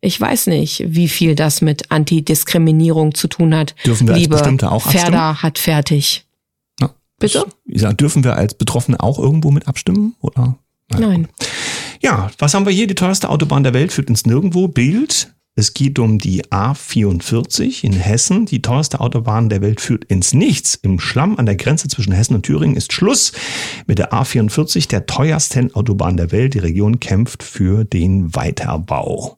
Ich 0.00 0.20
weiß 0.20 0.48
nicht, 0.48 0.82
wie 0.86 1.08
viel 1.08 1.36
das 1.36 1.60
mit 1.60 1.92
Antidiskriminierung 1.92 3.14
zu 3.14 3.28
tun 3.28 3.54
hat. 3.54 3.76
Dürfen 3.86 4.08
wir 4.08 4.14
Liebe 4.14 4.34
als 4.34 4.42
Bestimmte 4.42 4.70
auch 4.70 4.84
abstimmen? 4.84 5.04
Ferda 5.04 5.42
hat 5.42 5.58
fertig. 5.58 6.24
Na, 6.80 6.90
Bitte? 7.20 7.46
Ich 7.66 7.82
sag, 7.82 7.98
dürfen 7.98 8.24
wir 8.24 8.34
als 8.36 8.54
Betroffene 8.54 8.98
auch 8.98 9.20
irgendwo 9.20 9.52
mit 9.52 9.68
abstimmen? 9.68 10.16
Oder? 10.20 10.58
Nein. 10.98 11.28
Ja, 12.00 12.30
was 12.38 12.54
haben 12.54 12.66
wir 12.66 12.72
hier? 12.72 12.86
Die 12.86 12.94
teuerste 12.94 13.28
Autobahn 13.28 13.62
der 13.62 13.74
Welt 13.74 13.92
führt 13.92 14.08
ins 14.08 14.26
Nirgendwo. 14.26 14.68
Bild. 14.68 15.32
Es 15.54 15.74
geht 15.74 15.98
um 15.98 16.18
die 16.18 16.46
A44 16.46 17.84
in 17.84 17.92
Hessen. 17.92 18.46
Die 18.46 18.62
teuerste 18.62 19.00
Autobahn 19.00 19.50
der 19.50 19.60
Welt 19.60 19.82
führt 19.82 20.04
ins 20.06 20.32
Nichts. 20.32 20.74
Im 20.76 20.98
Schlamm 20.98 21.38
an 21.38 21.44
der 21.44 21.56
Grenze 21.56 21.88
zwischen 21.88 22.14
Hessen 22.14 22.34
und 22.34 22.46
Thüringen 22.46 22.74
ist 22.74 22.92
Schluss 22.94 23.32
mit 23.86 23.98
der 23.98 24.12
A44, 24.12 24.88
der 24.88 25.04
teuersten 25.04 25.74
Autobahn 25.74 26.16
der 26.16 26.32
Welt. 26.32 26.54
Die 26.54 26.58
Region 26.58 27.00
kämpft 27.00 27.42
für 27.42 27.84
den 27.84 28.34
Weiterbau. 28.34 29.36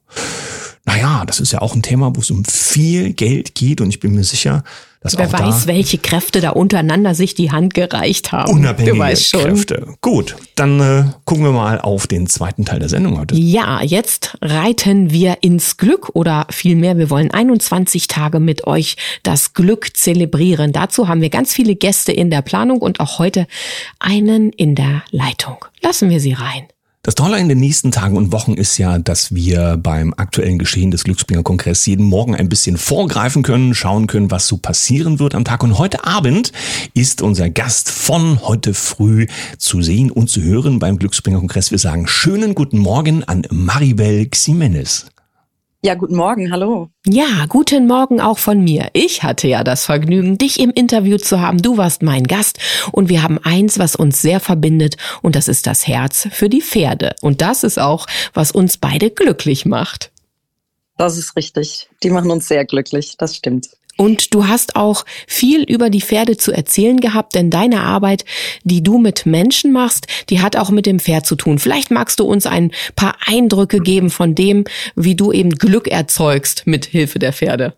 Naja, 0.85 1.25
das 1.25 1.41
ist 1.41 1.51
ja 1.51 1.61
auch 1.61 1.75
ein 1.75 1.81
Thema, 1.81 2.15
wo 2.15 2.21
es 2.21 2.31
um 2.31 2.45
viel 2.45 3.11
Geld 3.11 3.53
geht 3.53 3.81
und 3.81 3.89
ich 3.89 3.99
bin 3.99 4.13
mir 4.13 4.23
sicher, 4.23 4.63
dass 5.05 5.19
Wer 5.19 5.31
weiß, 5.31 5.67
welche 5.67 5.99
Kräfte 5.99 6.41
da 6.41 6.49
untereinander 6.49 7.13
sich 7.13 7.35
die 7.35 7.51
Hand 7.51 7.75
gereicht 7.75 8.31
haben. 8.31 8.51
Unabhängige 8.51 8.97
Kräfte. 8.97 9.93
Gut, 10.01 10.35
dann 10.55 10.79
äh, 10.79 11.03
gucken 11.25 11.43
wir 11.43 11.51
mal 11.51 11.79
auf 11.79 12.07
den 12.07 12.25
zweiten 12.25 12.65
Teil 12.65 12.79
der 12.79 12.89
Sendung 12.89 13.19
heute. 13.19 13.35
Ja, 13.35 13.83
jetzt 13.83 14.35
reiten 14.41 15.11
wir 15.11 15.37
ins 15.41 15.77
Glück 15.77 16.09
oder 16.13 16.47
vielmehr, 16.49 16.97
wir 16.97 17.11
wollen 17.11 17.29
21 17.29 18.07
Tage 18.07 18.39
mit 18.39 18.65
euch 18.65 18.97
das 19.21 19.53
Glück 19.53 19.95
zelebrieren. 19.95 20.71
Dazu 20.71 21.07
haben 21.07 21.21
wir 21.21 21.29
ganz 21.29 21.53
viele 21.53 21.75
Gäste 21.75 22.11
in 22.11 22.31
der 22.31 22.41
Planung 22.41 22.79
und 22.79 22.99
auch 22.99 23.19
heute 23.19 23.45
einen 23.99 24.49
in 24.53 24.73
der 24.73 25.03
Leitung. 25.11 25.65
Lassen 25.83 26.09
wir 26.09 26.19
sie 26.19 26.33
rein. 26.33 26.63
Das 27.05 27.13
Tolle 27.13 27.37
in 27.37 27.47
den 27.47 27.59
nächsten 27.59 27.91
Tagen 27.91 28.17
und 28.17 28.31
Wochen 28.31 28.55
ist 28.55 28.79
ja, 28.79 28.97
dass 28.97 29.35
wir 29.35 29.77
beim 29.77 30.15
aktuellen 30.17 30.57
Geschehen 30.57 30.89
des 30.89 31.03
Glücksbringer 31.03 31.43
Kongress 31.43 31.85
jeden 31.85 32.03
Morgen 32.03 32.33
ein 32.33 32.49
bisschen 32.49 32.77
vorgreifen 32.77 33.43
können, 33.43 33.75
schauen 33.75 34.07
können, 34.07 34.31
was 34.31 34.47
so 34.47 34.57
passieren 34.57 35.19
wird 35.19 35.35
am 35.35 35.45
Tag. 35.45 35.61
Und 35.61 35.77
heute 35.77 36.03
Abend 36.03 36.51
ist 36.95 37.21
unser 37.21 37.51
Gast 37.51 37.91
von 37.91 38.41
heute 38.41 38.73
früh 38.73 39.27
zu 39.59 39.83
sehen 39.83 40.09
und 40.09 40.31
zu 40.31 40.41
hören 40.41 40.79
beim 40.79 40.97
Glücksbringer 40.97 41.37
Kongress. 41.37 41.69
Wir 41.69 41.77
sagen 41.77 42.07
schönen 42.07 42.55
guten 42.55 42.79
Morgen 42.79 43.23
an 43.23 43.43
Maribel 43.51 44.25
Ximenez. 44.25 45.05
Ja, 45.85 45.93
guten 45.93 46.15
Morgen, 46.15 46.51
hallo. 46.51 46.89
Ja, 47.05 47.45
guten 47.47 47.85
Morgen 47.85 48.19
auch 48.19 48.39
von 48.39 48.59
mir. 48.63 48.89
Ich 48.93 49.21
hatte 49.21 49.47
ja 49.47 49.63
das 49.63 49.85
Vergnügen, 49.85 50.39
dich 50.39 50.59
im 50.59 50.71
Interview 50.71 51.17
zu 51.19 51.41
haben. 51.41 51.59
Du 51.61 51.77
warst 51.77 52.01
mein 52.01 52.23
Gast 52.23 52.57
und 52.91 53.07
wir 53.07 53.21
haben 53.21 53.37
eins, 53.43 53.77
was 53.77 53.95
uns 53.95 54.19
sehr 54.19 54.39
verbindet 54.39 54.97
und 55.21 55.35
das 55.35 55.47
ist 55.47 55.67
das 55.67 55.85
Herz 55.85 56.27
für 56.31 56.49
die 56.49 56.63
Pferde. 56.63 57.13
Und 57.21 57.41
das 57.41 57.63
ist 57.63 57.77
auch, 57.77 58.07
was 58.33 58.51
uns 58.51 58.77
beide 58.77 59.11
glücklich 59.11 59.67
macht. 59.67 60.11
Das 60.97 61.19
ist 61.19 61.35
richtig. 61.35 61.87
Die 62.01 62.09
machen 62.09 62.31
uns 62.31 62.47
sehr 62.47 62.65
glücklich, 62.65 63.17
das 63.19 63.35
stimmt. 63.35 63.67
Und 63.97 64.33
du 64.33 64.47
hast 64.47 64.75
auch 64.75 65.05
viel 65.27 65.63
über 65.63 65.89
die 65.89 66.01
Pferde 66.01 66.37
zu 66.37 66.51
erzählen 66.51 66.99
gehabt, 66.99 67.35
denn 67.35 67.49
deine 67.49 67.81
Arbeit, 67.81 68.25
die 68.63 68.83
du 68.83 68.97
mit 68.97 69.25
Menschen 69.25 69.71
machst, 69.71 70.07
die 70.29 70.41
hat 70.41 70.55
auch 70.57 70.69
mit 70.69 70.85
dem 70.85 70.99
Pferd 70.99 71.25
zu 71.25 71.35
tun. 71.35 71.59
Vielleicht 71.59 71.91
magst 71.91 72.19
du 72.19 72.25
uns 72.25 72.45
ein 72.45 72.71
paar 72.95 73.15
Eindrücke 73.25 73.79
geben 73.79 74.09
von 74.09 74.35
dem, 74.35 74.65
wie 74.95 75.15
du 75.15 75.31
eben 75.31 75.51
Glück 75.51 75.87
erzeugst 75.87 76.63
mit 76.65 76.85
Hilfe 76.85 77.19
der 77.19 77.33
Pferde. 77.33 77.73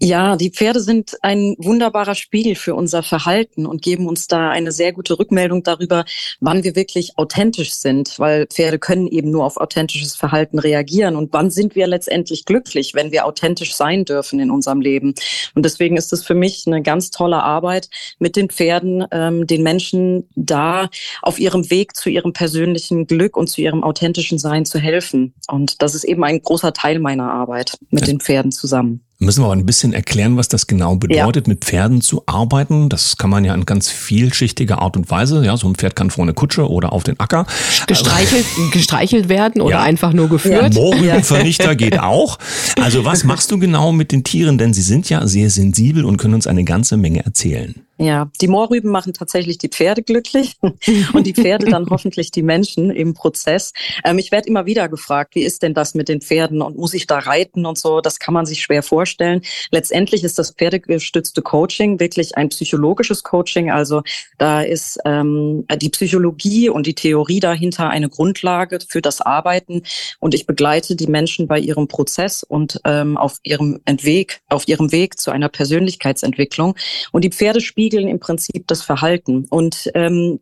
Ja, 0.00 0.36
die 0.36 0.50
Pferde 0.50 0.78
sind 0.78 1.16
ein 1.22 1.56
wunderbarer 1.58 2.14
Spiegel 2.14 2.54
für 2.54 2.76
unser 2.76 3.02
Verhalten 3.02 3.66
und 3.66 3.82
geben 3.82 4.06
uns 4.06 4.28
da 4.28 4.48
eine 4.48 4.70
sehr 4.70 4.92
gute 4.92 5.18
Rückmeldung 5.18 5.64
darüber, 5.64 6.04
wann 6.38 6.62
wir 6.62 6.76
wirklich 6.76 7.18
authentisch 7.18 7.72
sind, 7.72 8.16
weil 8.20 8.46
Pferde 8.46 8.78
können 8.78 9.08
eben 9.08 9.32
nur 9.32 9.44
auf 9.44 9.56
authentisches 9.56 10.14
Verhalten 10.14 10.60
reagieren 10.60 11.16
und 11.16 11.32
wann 11.32 11.50
sind 11.50 11.74
wir 11.74 11.88
letztendlich 11.88 12.44
glücklich, 12.44 12.94
wenn 12.94 13.10
wir 13.10 13.26
authentisch 13.26 13.74
sein 13.74 14.04
dürfen 14.04 14.38
in 14.38 14.52
unserem 14.52 14.80
Leben. 14.80 15.14
Und 15.56 15.64
deswegen 15.64 15.96
ist 15.96 16.12
es 16.12 16.22
für 16.22 16.36
mich 16.36 16.62
eine 16.68 16.80
ganz 16.80 17.10
tolle 17.10 17.42
Arbeit 17.42 17.90
mit 18.20 18.36
den 18.36 18.50
Pferden, 18.50 19.04
ähm, 19.10 19.48
den 19.48 19.64
Menschen 19.64 20.28
da 20.36 20.90
auf 21.22 21.40
ihrem 21.40 21.72
Weg 21.72 21.96
zu 21.96 22.08
ihrem 22.08 22.32
persönlichen 22.32 23.08
Glück 23.08 23.36
und 23.36 23.48
zu 23.48 23.62
ihrem 23.62 23.82
authentischen 23.82 24.38
Sein 24.38 24.64
zu 24.64 24.78
helfen. 24.78 25.34
Und 25.48 25.82
das 25.82 25.96
ist 25.96 26.04
eben 26.04 26.22
ein 26.22 26.40
großer 26.40 26.72
Teil 26.72 27.00
meiner 27.00 27.32
Arbeit 27.32 27.76
mit 27.90 28.06
den 28.06 28.20
Pferden 28.20 28.52
zusammen. 28.52 29.07
Müssen 29.20 29.42
wir 29.42 29.46
aber 29.46 29.56
ein 29.56 29.66
bisschen 29.66 29.92
erklären, 29.92 30.36
was 30.36 30.46
das 30.46 30.68
genau 30.68 30.94
bedeutet, 30.94 31.48
ja. 31.48 31.50
mit 31.50 31.64
Pferden 31.64 32.00
zu 32.00 32.22
arbeiten. 32.26 32.88
Das 32.88 33.16
kann 33.16 33.30
man 33.30 33.44
ja 33.44 33.52
in 33.52 33.66
ganz 33.66 33.90
vielschichtiger 33.90 34.80
Art 34.80 34.96
und 34.96 35.10
Weise. 35.10 35.44
Ja, 35.44 35.56
so 35.56 35.66
ein 35.66 35.74
Pferd 35.74 35.96
kann 35.96 36.10
vor 36.10 36.22
eine 36.22 36.34
Kutsche 36.34 36.70
oder 36.70 36.92
auf 36.92 37.02
den 37.02 37.18
Acker. 37.18 37.44
Gestreichelt, 37.88 38.46
also, 38.56 38.70
gestreichelt 38.72 39.28
werden 39.28 39.60
oder 39.60 39.78
ja. 39.78 39.82
einfach 39.82 40.12
nur 40.12 40.28
geführt. 40.28 40.72
Ja. 40.74 40.80
Mohrrübenvernichter 40.80 41.74
geht 41.74 41.98
auch. 41.98 42.38
Also 42.80 43.04
was 43.04 43.24
machst 43.24 43.50
du 43.50 43.58
genau 43.58 43.90
mit 43.90 44.12
den 44.12 44.22
Tieren? 44.22 44.56
Denn 44.56 44.72
sie 44.72 44.82
sind 44.82 45.10
ja 45.10 45.26
sehr 45.26 45.50
sensibel 45.50 46.04
und 46.04 46.16
können 46.16 46.34
uns 46.34 46.46
eine 46.46 46.62
ganze 46.62 46.96
Menge 46.96 47.24
erzählen. 47.24 47.74
Ja, 48.00 48.30
die 48.40 48.46
Moorrüben 48.46 48.92
machen 48.92 49.12
tatsächlich 49.12 49.58
die 49.58 49.68
Pferde 49.68 50.04
glücklich 50.04 50.54
und 51.12 51.26
die 51.26 51.34
Pferde 51.34 51.66
dann 51.66 51.86
hoffentlich 51.90 52.30
die 52.30 52.44
Menschen 52.44 52.92
im 52.92 53.12
Prozess. 53.12 53.72
Ähm, 54.04 54.18
ich 54.18 54.30
werde 54.30 54.48
immer 54.48 54.66
wieder 54.66 54.88
gefragt, 54.88 55.34
wie 55.34 55.42
ist 55.42 55.64
denn 55.64 55.74
das 55.74 55.94
mit 55.94 56.08
den 56.08 56.20
Pferden 56.20 56.62
und 56.62 56.76
muss 56.76 56.94
ich 56.94 57.08
da 57.08 57.18
reiten 57.18 57.66
und 57.66 57.76
so? 57.76 58.00
Das 58.00 58.20
kann 58.20 58.34
man 58.34 58.46
sich 58.46 58.62
schwer 58.62 58.84
vorstellen. 58.84 59.42
Letztendlich 59.72 60.22
ist 60.22 60.38
das 60.38 60.52
pferdegestützte 60.52 61.42
Coaching 61.42 61.98
wirklich 61.98 62.36
ein 62.36 62.50
psychologisches 62.50 63.24
Coaching. 63.24 63.72
Also 63.72 64.02
da 64.38 64.62
ist 64.62 65.00
ähm, 65.04 65.66
die 65.82 65.88
Psychologie 65.88 66.68
und 66.68 66.86
die 66.86 66.94
Theorie 66.94 67.40
dahinter 67.40 67.90
eine 67.90 68.08
Grundlage 68.08 68.78
für 68.88 69.02
das 69.02 69.20
Arbeiten 69.20 69.82
und 70.20 70.34
ich 70.34 70.46
begleite 70.46 70.94
die 70.94 71.08
Menschen 71.08 71.48
bei 71.48 71.58
ihrem 71.58 71.88
Prozess 71.88 72.44
und 72.44 72.80
ähm, 72.84 73.16
auf 73.16 73.38
ihrem 73.42 73.80
Weg, 74.02 74.40
auf 74.48 74.68
ihrem 74.68 74.92
Weg 74.92 75.18
zu 75.18 75.32
einer 75.32 75.48
Persönlichkeitsentwicklung. 75.48 76.76
Und 77.10 77.24
die 77.24 77.30
Pferde 77.30 77.60
spielen 77.60 77.87
spiegeln 77.88 78.08
im 78.08 78.20
Prinzip 78.20 78.66
das 78.66 78.82
Verhalten. 78.82 79.46
Und 79.48 79.90
ähm, 79.94 80.40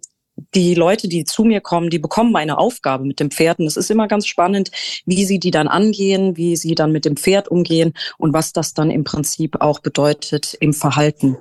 die 0.54 0.74
Leute, 0.74 1.08
die 1.08 1.24
zu 1.24 1.44
mir 1.44 1.60
kommen, 1.60 1.90
die 1.90 1.98
bekommen 1.98 2.34
eine 2.36 2.58
Aufgabe 2.58 3.04
mit 3.04 3.20
dem 3.20 3.30
Pferden. 3.30 3.66
Es 3.66 3.76
ist 3.76 3.90
immer 3.90 4.08
ganz 4.08 4.26
spannend, 4.26 4.70
wie 5.06 5.24
sie 5.24 5.38
die 5.38 5.50
dann 5.50 5.68
angehen, 5.68 6.36
wie 6.36 6.56
sie 6.56 6.74
dann 6.74 6.92
mit 6.92 7.04
dem 7.04 7.16
Pferd 7.16 7.48
umgehen 7.48 7.94
und 8.18 8.32
was 8.32 8.52
das 8.52 8.74
dann 8.74 8.90
im 8.90 9.04
Prinzip 9.04 9.60
auch 9.60 9.78
bedeutet 9.78 10.54
im 10.60 10.74
Verhalten. 10.74 11.38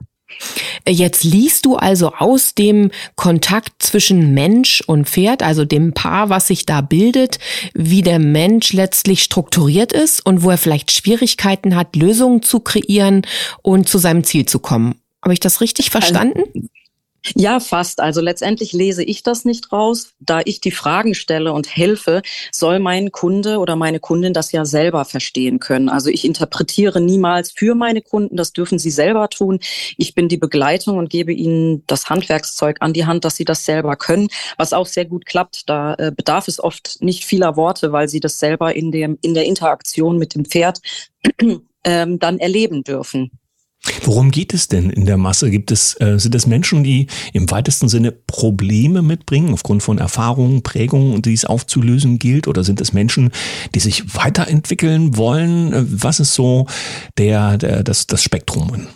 Jetzt 0.87 1.23
liest 1.23 1.65
du 1.65 1.75
also 1.75 2.13
aus 2.13 2.55
dem 2.55 2.91
Kontakt 3.15 3.83
zwischen 3.83 4.33
Mensch 4.33 4.81
und 4.85 5.09
Pferd, 5.09 5.43
also 5.43 5.65
dem 5.65 5.93
Paar, 5.93 6.29
was 6.29 6.47
sich 6.47 6.65
da 6.65 6.81
bildet, 6.81 7.39
wie 7.73 8.01
der 8.01 8.19
Mensch 8.19 8.73
letztlich 8.73 9.23
strukturiert 9.23 9.91
ist 9.91 10.25
und 10.25 10.43
wo 10.43 10.49
er 10.51 10.57
vielleicht 10.57 10.91
Schwierigkeiten 10.91 11.75
hat, 11.75 11.95
Lösungen 11.95 12.41
zu 12.41 12.59
kreieren 12.59 13.23
und 13.61 13.89
zu 13.89 13.97
seinem 13.97 14.23
Ziel 14.23 14.45
zu 14.45 14.59
kommen. 14.59 14.95
Habe 15.25 15.33
ich 15.33 15.39
das 15.39 15.59
richtig 15.59 15.87
also 15.87 15.99
verstanden? 15.99 16.43
Also 16.45 16.69
ja, 17.33 17.59
fast. 17.59 17.99
Also 17.99 18.21
letztendlich 18.21 18.71
lese 18.71 19.03
ich 19.03 19.23
das 19.23 19.45
nicht 19.45 19.71
raus. 19.71 20.13
Da 20.19 20.41
ich 20.45 20.61
die 20.61 20.71
Fragen 20.71 21.15
stelle 21.15 21.53
und 21.53 21.75
helfe, 21.75 22.21
soll 22.51 22.79
mein 22.79 23.11
Kunde 23.11 23.57
oder 23.57 23.75
meine 23.75 23.99
Kundin 23.99 24.33
das 24.33 24.51
ja 24.51 24.63
selber 24.65 25.05
verstehen 25.05 25.59
können. 25.59 25.89
Also 25.89 26.11
ich 26.11 26.23
interpretiere 26.23 27.01
niemals 27.01 27.51
für 27.51 27.73
meine 27.73 28.01
Kunden, 28.01 28.37
das 28.37 28.53
dürfen 28.53 28.77
sie 28.77 28.91
selber 28.91 29.29
tun. 29.29 29.59
Ich 29.97 30.13
bin 30.13 30.29
die 30.29 30.37
Begleitung 30.37 30.99
und 30.99 31.09
gebe 31.09 31.33
ihnen 31.33 31.83
das 31.87 32.09
Handwerkszeug 32.09 32.77
an 32.81 32.93
die 32.93 33.07
Hand, 33.07 33.25
dass 33.25 33.35
sie 33.35 33.45
das 33.45 33.65
selber 33.65 33.95
können, 33.95 34.27
was 34.57 34.73
auch 34.73 34.85
sehr 34.85 35.05
gut 35.05 35.25
klappt. 35.25 35.67
Da 35.67 35.95
äh, 35.95 36.11
bedarf 36.15 36.47
es 36.47 36.59
oft 36.59 36.97
nicht 37.01 37.25
vieler 37.25 37.55
Worte, 37.55 37.91
weil 37.91 38.07
sie 38.07 38.19
das 38.19 38.37
selber 38.37 38.75
in, 38.75 38.91
dem, 38.91 39.17
in 39.23 39.33
der 39.33 39.45
Interaktion 39.45 40.19
mit 40.19 40.35
dem 40.35 40.45
Pferd 40.45 40.79
ähm, 41.83 42.19
dann 42.19 42.37
erleben 42.37 42.83
dürfen. 42.83 43.31
Worum 44.03 44.31
geht 44.31 44.53
es 44.53 44.67
denn 44.67 44.89
in 44.89 45.05
der 45.05 45.17
Masse? 45.17 45.49
Gibt 45.49 45.71
es, 45.71 45.99
äh, 45.99 46.17
sind 46.19 46.35
es 46.35 46.47
Menschen, 46.47 46.83
die 46.83 47.07
im 47.33 47.49
weitesten 47.51 47.89
Sinne 47.89 48.11
Probleme 48.11 49.01
mitbringen, 49.01 49.53
aufgrund 49.53 49.83
von 49.83 49.97
Erfahrungen, 49.97 50.63
Prägungen, 50.63 51.21
die 51.21 51.33
es 51.33 51.45
aufzulösen 51.45 52.19
gilt? 52.19 52.47
Oder 52.47 52.63
sind 52.63 52.81
es 52.81 52.93
Menschen, 52.93 53.31
die 53.73 53.79
sich 53.79 54.15
weiterentwickeln 54.15 55.17
wollen? 55.17 55.73
Äh, 55.73 55.83
was 55.87 56.19
ist 56.19 56.33
so 56.33 56.67
der, 57.17 57.57
der, 57.57 57.83
das, 57.83 58.07
das 58.07 58.23
Spektrum? 58.23 58.87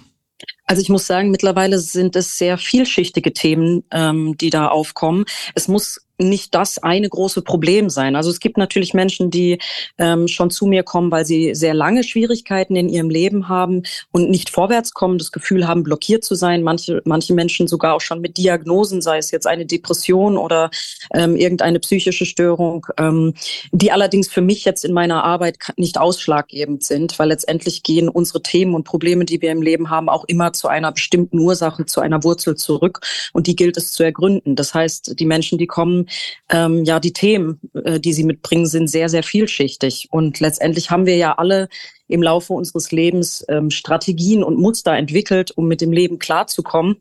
Also 0.65 0.81
ich 0.84 0.89
muss 0.89 1.08
sagen, 1.08 1.31
mittlerweile 1.31 1.79
sind 1.79 2.15
es 2.15 2.38
sehr 2.38 2.58
vielschichtige 2.60 3.34
Themen, 3.34 3.84
ähm, 3.91 4.38
die 4.38 4.51
da 4.51 4.67
aufkommen. 4.67 5.25
Es 5.55 5.67
muss 5.67 6.00
nicht 6.19 6.53
das 6.53 6.77
eine 6.77 7.09
große 7.09 7.41
Problem 7.41 7.89
sein. 7.89 8.15
Also 8.15 8.29
es 8.29 8.39
gibt 8.39 8.57
natürlich 8.57 8.93
Menschen, 8.93 9.31
die 9.31 9.59
ähm, 9.97 10.27
schon 10.27 10.49
zu 10.49 10.65
mir 10.65 10.83
kommen, 10.83 11.11
weil 11.11 11.25
sie 11.25 11.55
sehr 11.55 11.73
lange 11.73 12.03
Schwierigkeiten 12.03 12.75
in 12.75 12.89
ihrem 12.89 13.09
Leben 13.09 13.47
haben 13.47 13.83
und 14.11 14.29
nicht 14.29 14.49
vorwärts 14.49 14.93
kommen, 14.93 15.17
das 15.17 15.31
Gefühl 15.31 15.67
haben, 15.67 15.83
blockiert 15.83 16.23
zu 16.23 16.35
sein. 16.35 16.63
Manche, 16.63 17.01
manche 17.05 17.33
Menschen 17.33 17.67
sogar 17.67 17.95
auch 17.95 18.01
schon 18.01 18.21
mit 18.21 18.38
Diagnosen, 18.38 19.01
sei 19.01 19.17
es 19.17 19.31
jetzt 19.31 19.47
eine 19.47 19.65
Depression 19.65 20.38
oder 20.38 20.69
ähm, 21.13 21.35
irgendeine 21.35 21.79
psychische 21.79 22.25
Störung, 22.25 22.85
ähm, 22.97 23.33
die 23.71 23.91
allerdings 23.91 24.27
für 24.27 24.41
mich 24.41 24.65
jetzt 24.65 24.83
in 24.83 24.93
meiner 24.93 25.23
Arbeit 25.23 25.57
nicht 25.77 25.97
ausschlaggebend 25.97 26.83
sind, 26.83 27.17
weil 27.17 27.29
letztendlich 27.29 27.83
gehen 27.83 28.09
unsere 28.09 28.41
Themen 28.41 28.75
und 28.75 28.83
Probleme, 28.83 29.25
die 29.25 29.41
wir 29.41 29.51
im 29.51 29.61
Leben 29.61 29.89
haben, 29.89 30.09
auch 30.09 30.25
immer 30.25 30.53
zu 30.53 30.67
einer 30.67 30.91
bestimmten 30.91 31.39
Ursache, 31.39 31.85
zu 31.85 32.01
einer 32.01 32.23
Wurzel 32.23 32.55
zurück 32.55 33.01
und 33.33 33.47
die 33.47 33.55
gilt 33.55 33.77
es 33.77 33.93
zu 33.93 34.03
ergründen. 34.03 34.55
Das 34.55 34.73
heißt, 34.73 35.19
die 35.19 35.25
Menschen, 35.25 35.57
die 35.57 35.67
kommen, 35.67 36.08
ähm, 36.49 36.83
ja, 36.83 36.99
die 36.99 37.13
Themen, 37.13 37.59
äh, 37.73 37.99
die 37.99 38.13
sie 38.13 38.23
mitbringen, 38.23 38.65
sind 38.65 38.89
sehr, 38.89 39.09
sehr 39.09 39.23
vielschichtig. 39.23 40.07
Und 40.11 40.39
letztendlich 40.39 40.91
haben 40.91 41.05
wir 41.05 41.17
ja 41.17 41.33
alle 41.37 41.69
im 42.07 42.23
Laufe 42.23 42.53
unseres 42.53 42.91
Lebens 42.91 43.45
ähm, 43.49 43.69
Strategien 43.69 44.43
und 44.43 44.57
Muster 44.57 44.93
entwickelt, 44.93 45.51
um 45.51 45.67
mit 45.67 45.81
dem 45.81 45.91
Leben 45.91 46.19
klarzukommen. 46.19 46.97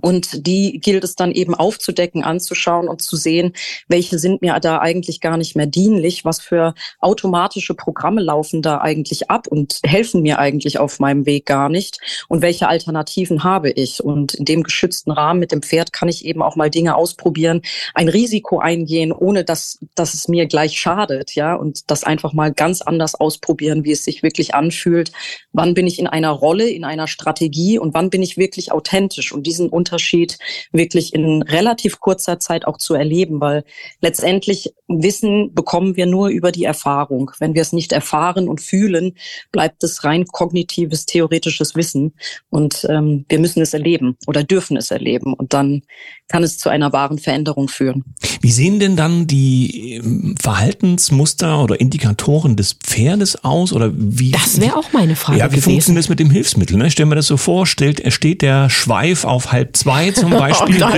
Und 0.00 0.46
die 0.46 0.80
gilt 0.80 1.04
es 1.04 1.14
dann 1.14 1.32
eben 1.32 1.54
aufzudecken, 1.54 2.24
anzuschauen 2.24 2.88
und 2.88 3.02
zu 3.02 3.16
sehen, 3.16 3.52
welche 3.88 4.18
sind 4.18 4.42
mir 4.42 4.58
da 4.60 4.78
eigentlich 4.78 5.20
gar 5.20 5.36
nicht 5.36 5.56
mehr 5.56 5.66
dienlich, 5.66 6.24
was 6.24 6.40
für 6.40 6.74
automatische 7.00 7.74
Programme 7.74 8.22
laufen 8.22 8.62
da 8.62 8.78
eigentlich 8.78 9.30
ab 9.30 9.46
und 9.46 9.80
helfen 9.84 10.22
mir 10.22 10.38
eigentlich 10.38 10.78
auf 10.78 11.00
meinem 11.00 11.26
Weg 11.26 11.46
gar 11.46 11.68
nicht 11.68 11.98
und 12.28 12.42
welche 12.42 12.68
Alternativen 12.68 13.44
habe 13.44 13.70
ich. 13.70 14.02
Und 14.02 14.34
in 14.34 14.44
dem 14.44 14.62
geschützten 14.62 15.10
Rahmen 15.10 15.40
mit 15.40 15.52
dem 15.52 15.62
Pferd 15.62 15.92
kann 15.92 16.08
ich 16.08 16.24
eben 16.24 16.42
auch 16.42 16.56
mal 16.56 16.70
Dinge 16.70 16.96
ausprobieren, 16.96 17.62
ein 17.94 18.08
Risiko 18.08 18.58
eingehen, 18.58 19.12
ohne 19.12 19.44
dass, 19.44 19.78
dass 19.94 20.14
es 20.14 20.28
mir 20.28 20.46
gleich 20.46 20.78
schadet, 20.78 21.34
ja, 21.34 21.54
und 21.54 21.90
das 21.90 22.04
einfach 22.04 22.32
mal 22.32 22.52
ganz 22.52 22.82
anders 22.82 23.14
ausprobieren, 23.14 23.84
wie 23.84 23.92
es 23.92 24.04
sich 24.04 24.22
wirklich 24.22 24.54
anfühlt. 24.54 25.12
Wann 25.52 25.74
bin 25.74 25.86
ich 25.86 25.98
in 25.98 26.06
einer 26.06 26.30
Rolle, 26.30 26.68
in 26.68 26.84
einer 26.84 27.06
Strategie 27.06 27.78
und 27.78 27.94
wann 27.94 28.10
bin 28.10 28.22
ich 28.22 28.36
wirklich 28.36 28.72
authentisch 28.72 29.32
und 29.32 29.46
diesen 29.46 29.68
Unterschied 29.88 30.38
wirklich 30.70 31.14
in 31.14 31.42
relativ 31.42 31.98
kurzer 31.98 32.38
Zeit 32.38 32.66
auch 32.66 32.76
zu 32.76 32.94
erleben, 32.94 33.40
weil 33.40 33.64
letztendlich 34.02 34.74
Wissen 34.86 35.54
bekommen 35.54 35.96
wir 35.96 36.06
nur 36.06 36.28
über 36.28 36.52
die 36.52 36.64
Erfahrung. 36.64 37.30
Wenn 37.38 37.54
wir 37.54 37.62
es 37.62 37.72
nicht 37.72 37.92
erfahren 37.92 38.48
und 38.48 38.60
fühlen, 38.60 39.16
bleibt 39.50 39.82
es 39.84 40.04
rein 40.04 40.26
kognitives, 40.26 41.06
theoretisches 41.06 41.74
Wissen 41.74 42.14
und 42.50 42.86
ähm, 42.90 43.24
wir 43.28 43.38
müssen 43.38 43.62
es 43.62 43.72
erleben 43.72 44.16
oder 44.26 44.44
dürfen 44.44 44.76
es 44.76 44.90
erleben 44.90 45.32
und 45.32 45.54
dann 45.54 45.82
kann 46.28 46.42
es 46.42 46.58
zu 46.58 46.68
einer 46.68 46.92
wahren 46.92 47.18
Veränderung 47.18 47.68
führen. 47.68 48.04
Wie 48.40 48.50
sehen 48.50 48.78
denn 48.78 48.96
dann 48.96 49.26
die 49.26 49.94
ähm, 49.94 50.34
Verhaltensmuster 50.40 51.62
oder 51.62 51.80
Indikatoren 51.80 52.54
des 52.56 52.74
Pferdes 52.74 53.42
aus 53.44 53.72
oder 53.72 53.90
wie? 53.94 54.30
Das 54.30 54.60
wäre 54.60 54.76
auch 54.76 54.92
meine 54.92 55.16
Frage. 55.16 55.38
Ja, 55.38 55.46
wie 55.46 55.56
gewesen. 55.56 55.62
funktioniert 55.64 56.04
das 56.04 56.08
mit 56.08 56.20
dem 56.20 56.30
Hilfsmittel? 56.30 56.76
Ne? 56.76 56.90
Stellen 56.90 57.08
wir 57.08 57.16
das 57.16 57.26
so 57.26 57.36
vor, 57.36 57.66
stellt, 57.66 58.12
steht 58.12 58.42
der 58.42 58.68
Schweif 58.68 59.24
auf 59.24 59.52
halb 59.52 59.76
zwei 59.76 60.10
zum 60.10 60.30
Beispiel. 60.38 60.82
Oh, 60.82 60.90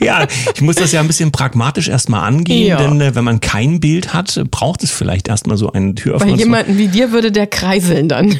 ja, 0.04 0.26
ich 0.54 0.60
muss 0.60 0.76
das 0.76 0.92
ja 0.92 1.00
ein 1.00 1.06
bisschen 1.06 1.32
pragmatisch 1.32 1.88
erstmal 1.88 2.24
angehen, 2.24 2.68
ja. 2.68 2.76
denn 2.76 3.00
äh, 3.00 3.14
wenn 3.14 3.24
man 3.24 3.40
kein 3.40 3.80
Bild 3.80 4.12
hat, 4.12 4.42
braucht 4.50 4.82
es 4.82 4.90
vielleicht 4.90 5.28
erstmal 5.28 5.56
so 5.56 5.72
einen 5.72 5.96
Türöffner. 5.96 6.32
Bei 6.32 6.38
jemandem 6.38 6.78
wie 6.78 6.88
dir 6.88 7.12
würde 7.12 7.32
der 7.32 7.46
kreiseln 7.46 8.08
dann. 8.08 8.38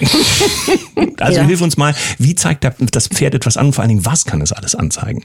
also 1.19 1.41
ja. 1.41 1.47
hilf 1.47 1.63
uns 1.63 1.77
mal, 1.77 1.95
wie 2.19 2.35
zeigt 2.35 2.67
das 2.93 3.09
Pferd 3.09 3.35
etwas 3.35 3.57
an? 3.57 3.73
Vor 3.73 3.83
allen 3.83 3.89
Dingen, 3.89 4.07
was 4.07 4.25
kann 4.25 4.41
es 4.41 4.53
alles 4.53 4.75
anzeigen? 4.75 5.22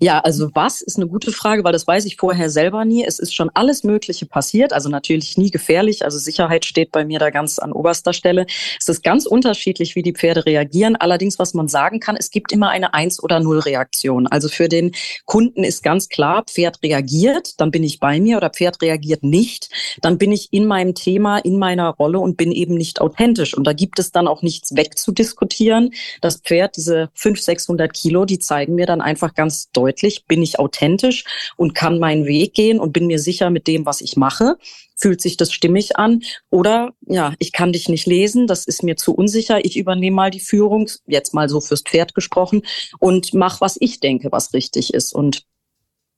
Ja, 0.00 0.20
also 0.20 0.50
was 0.54 0.80
ist 0.80 0.96
eine 0.96 1.06
gute 1.06 1.30
Frage, 1.30 1.62
weil 1.62 1.72
das 1.72 1.86
weiß 1.86 2.04
ich 2.04 2.16
vorher 2.16 2.50
selber 2.50 2.84
nie. 2.84 3.04
Es 3.04 3.18
ist 3.18 3.34
schon 3.34 3.50
alles 3.54 3.84
Mögliche 3.84 4.26
passiert, 4.26 4.72
also 4.72 4.88
natürlich 4.88 5.36
nie 5.38 5.50
gefährlich. 5.50 6.04
Also 6.04 6.18
Sicherheit 6.18 6.64
steht 6.64 6.90
bei 6.90 7.04
mir 7.04 7.18
da 7.18 7.30
ganz 7.30 7.58
an 7.58 7.72
oberster 7.72 8.12
Stelle. 8.12 8.46
Es 8.78 8.88
ist 8.88 9.04
ganz 9.04 9.26
unterschiedlich, 9.26 9.94
wie 9.94 10.02
die 10.02 10.12
Pferde 10.12 10.46
reagieren. 10.46 10.96
Allerdings, 10.96 11.38
was 11.38 11.54
man 11.54 11.68
sagen 11.68 12.00
kann, 12.00 12.16
es 12.16 12.30
gibt 12.30 12.50
immer 12.52 12.70
eine 12.70 12.92
Eins- 12.94 13.22
oder 13.22 13.38
Null-Reaktion. 13.40 14.26
Also 14.26 14.48
für 14.48 14.68
den 14.68 14.92
Kunden 15.26 15.62
ist 15.62 15.82
ganz 15.82 16.08
klar, 16.08 16.44
Pferd 16.44 16.82
reagiert, 16.82 17.60
dann 17.60 17.70
bin 17.70 17.84
ich 17.84 18.00
bei 18.00 18.20
mir 18.20 18.36
oder 18.36 18.50
Pferd 18.50 18.82
reagiert 18.82 19.22
nicht. 19.22 19.70
Dann 20.02 20.18
bin 20.18 20.32
ich 20.32 20.48
in 20.52 20.66
meinem 20.66 20.94
Thema, 20.94 21.38
in 21.38 21.58
meiner 21.58 21.90
Rolle 21.90 22.18
und 22.18 22.36
bin 22.36 22.50
eben 22.50 22.74
nicht 22.74 23.00
authentisch. 23.00 23.56
Und 23.56 23.64
da 23.64 23.72
gibt 23.72 23.98
es 24.00 24.10
dann 24.10 24.26
auch 24.26 24.42
nichts 24.42 24.74
wegzudiskutieren. 24.74 25.94
Das 26.20 26.40
Pferd, 26.40 26.76
diese 26.76 27.10
500, 27.14 27.44
600 27.44 27.92
Kilo, 27.92 28.24
die 28.24 28.38
zeigen 28.40 28.74
mir 28.74 28.86
dann 28.86 29.00
einfach 29.00 29.34
ganz 29.38 29.70
deutlich, 29.70 30.26
bin 30.26 30.42
ich 30.42 30.58
authentisch 30.58 31.24
und 31.56 31.74
kann 31.74 32.00
meinen 32.00 32.26
Weg 32.26 32.54
gehen 32.54 32.80
und 32.80 32.92
bin 32.92 33.06
mir 33.06 33.20
sicher 33.20 33.50
mit 33.50 33.68
dem, 33.68 33.86
was 33.86 34.00
ich 34.00 34.16
mache. 34.16 34.58
Fühlt 34.96 35.20
sich 35.20 35.36
das 35.36 35.52
stimmig 35.52 35.96
an? 35.96 36.22
Oder 36.50 36.90
ja, 37.06 37.34
ich 37.38 37.52
kann 37.52 37.72
dich 37.72 37.88
nicht 37.88 38.06
lesen, 38.06 38.48
das 38.48 38.66
ist 38.66 38.82
mir 38.82 38.96
zu 38.96 39.14
unsicher. 39.14 39.64
Ich 39.64 39.76
übernehme 39.76 40.16
mal 40.16 40.30
die 40.32 40.40
Führung, 40.40 40.90
jetzt 41.06 41.34
mal 41.34 41.48
so 41.48 41.60
fürs 41.60 41.82
Pferd 41.82 42.16
gesprochen, 42.16 42.62
und 42.98 43.32
mach, 43.32 43.60
was 43.60 43.76
ich 43.78 44.00
denke, 44.00 44.32
was 44.32 44.52
richtig 44.54 44.92
ist. 44.92 45.14
Und 45.14 45.44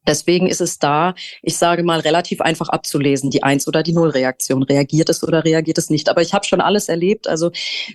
Deswegen 0.06 0.46
ist 0.46 0.60
es 0.60 0.78
da, 0.78 1.14
ich 1.42 1.58
sage 1.58 1.82
mal, 1.82 2.00
relativ 2.00 2.40
einfach 2.40 2.68
abzulesen, 2.70 3.30
die 3.30 3.42
Eins- 3.42 3.68
oder 3.68 3.82
die 3.82 3.92
Null-Reaktion. 3.92 4.62
Reagiert 4.62 5.10
es 5.10 5.22
oder 5.22 5.44
reagiert 5.44 5.76
es 5.76 5.90
nicht? 5.90 6.08
Aber 6.08 6.22
ich 6.22 6.32
habe 6.32 6.46
schon 6.46 6.60
alles 6.60 6.88
erlebt. 6.88 7.28
Also 7.28 7.50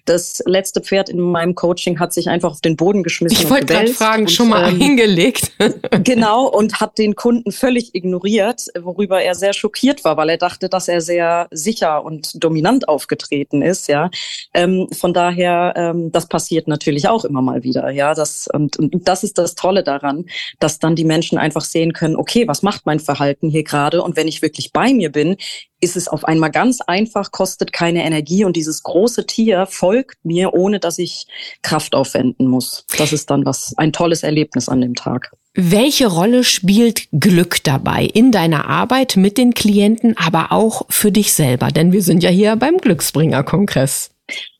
das 0.05 0.43
letzte 0.45 0.81
Pferd 0.81 1.09
in 1.09 1.19
meinem 1.19 1.55
Coaching 1.55 1.99
hat 1.99 2.13
sich 2.13 2.29
einfach 2.29 2.51
auf 2.51 2.61
den 2.61 2.75
Boden 2.75 3.01
geschmissen. 3.01 3.37
Ich 3.37 3.49
wollte 3.49 3.65
gerade 3.65 3.87
fragen, 3.87 4.23
und, 4.23 4.31
schon 4.31 4.49
mal 4.49 4.69
ähm, 4.69 4.79
hingelegt. 4.79 5.51
genau, 6.03 6.47
und 6.47 6.79
hat 6.79 6.97
den 6.99 7.15
Kunden 7.15 7.51
völlig 7.51 7.95
ignoriert, 7.95 8.67
worüber 8.79 9.21
er 9.21 9.33
sehr 9.33 9.53
schockiert 9.53 10.03
war, 10.03 10.15
weil 10.15 10.29
er 10.29 10.37
dachte, 10.37 10.69
dass 10.69 10.87
er 10.87 11.01
sehr 11.01 11.47
sicher 11.51 12.05
und 12.05 12.43
dominant 12.43 12.87
aufgetreten 12.87 13.63
ist. 13.63 13.87
Ja, 13.87 14.11
ähm, 14.53 14.87
Von 14.93 15.13
daher, 15.13 15.73
ähm, 15.75 16.11
das 16.11 16.27
passiert 16.27 16.67
natürlich 16.67 17.07
auch 17.07 17.25
immer 17.25 17.41
mal 17.41 17.63
wieder. 17.63 17.89
Ja, 17.89 18.13
das, 18.13 18.47
und, 18.53 18.77
und 18.77 19.07
das 19.07 19.23
ist 19.23 19.39
das 19.39 19.55
Tolle 19.55 19.83
daran, 19.83 20.25
dass 20.59 20.77
dann 20.77 20.95
die 20.95 21.03
Menschen 21.03 21.39
einfach 21.39 21.63
sehen 21.63 21.93
können, 21.95 22.15
okay, 22.15 22.47
was 22.47 22.61
macht 22.61 22.85
mein 22.85 22.99
Verhalten 22.99 23.49
hier 23.49 23.63
gerade? 23.63 24.03
Und 24.03 24.15
wenn 24.15 24.27
ich 24.27 24.43
wirklich 24.43 24.71
bei 24.71 24.93
mir 24.93 25.11
bin, 25.11 25.37
ist 25.81 25.95
es 25.95 26.07
auf 26.07 26.25
einmal 26.25 26.51
ganz 26.51 26.81
einfach, 26.81 27.31
kostet 27.31 27.73
keine 27.73 28.03
Energie 28.03 28.45
und 28.45 28.55
dieses 28.55 28.83
große 28.83 29.25
Tier 29.25 29.65
folgt 29.65 30.23
mir, 30.23 30.53
ohne 30.53 30.79
dass 30.79 30.99
ich 30.99 31.25
Kraft 31.63 31.95
aufwenden 31.95 32.47
muss. 32.47 32.85
Das 32.97 33.13
ist 33.13 33.29
dann 33.29 33.45
was, 33.45 33.73
ein 33.77 33.93
tolles 33.93 34.23
Erlebnis 34.23 34.69
an 34.69 34.81
dem 34.81 34.95
Tag. 34.95 35.31
Welche 35.53 36.07
Rolle 36.07 36.43
spielt 36.43 37.07
Glück 37.11 37.63
dabei 37.63 38.03
in 38.03 38.31
deiner 38.31 38.67
Arbeit 38.67 39.15
mit 39.15 39.37
den 39.37 39.53
Klienten, 39.53 40.17
aber 40.17 40.51
auch 40.51 40.83
für 40.89 41.11
dich 41.11 41.33
selber? 41.33 41.69
Denn 41.69 41.93
wir 41.93 42.01
sind 42.01 42.23
ja 42.23 42.29
hier 42.29 42.57
beim 42.57 42.77
Glücksbringer-Kongress. 42.77 44.11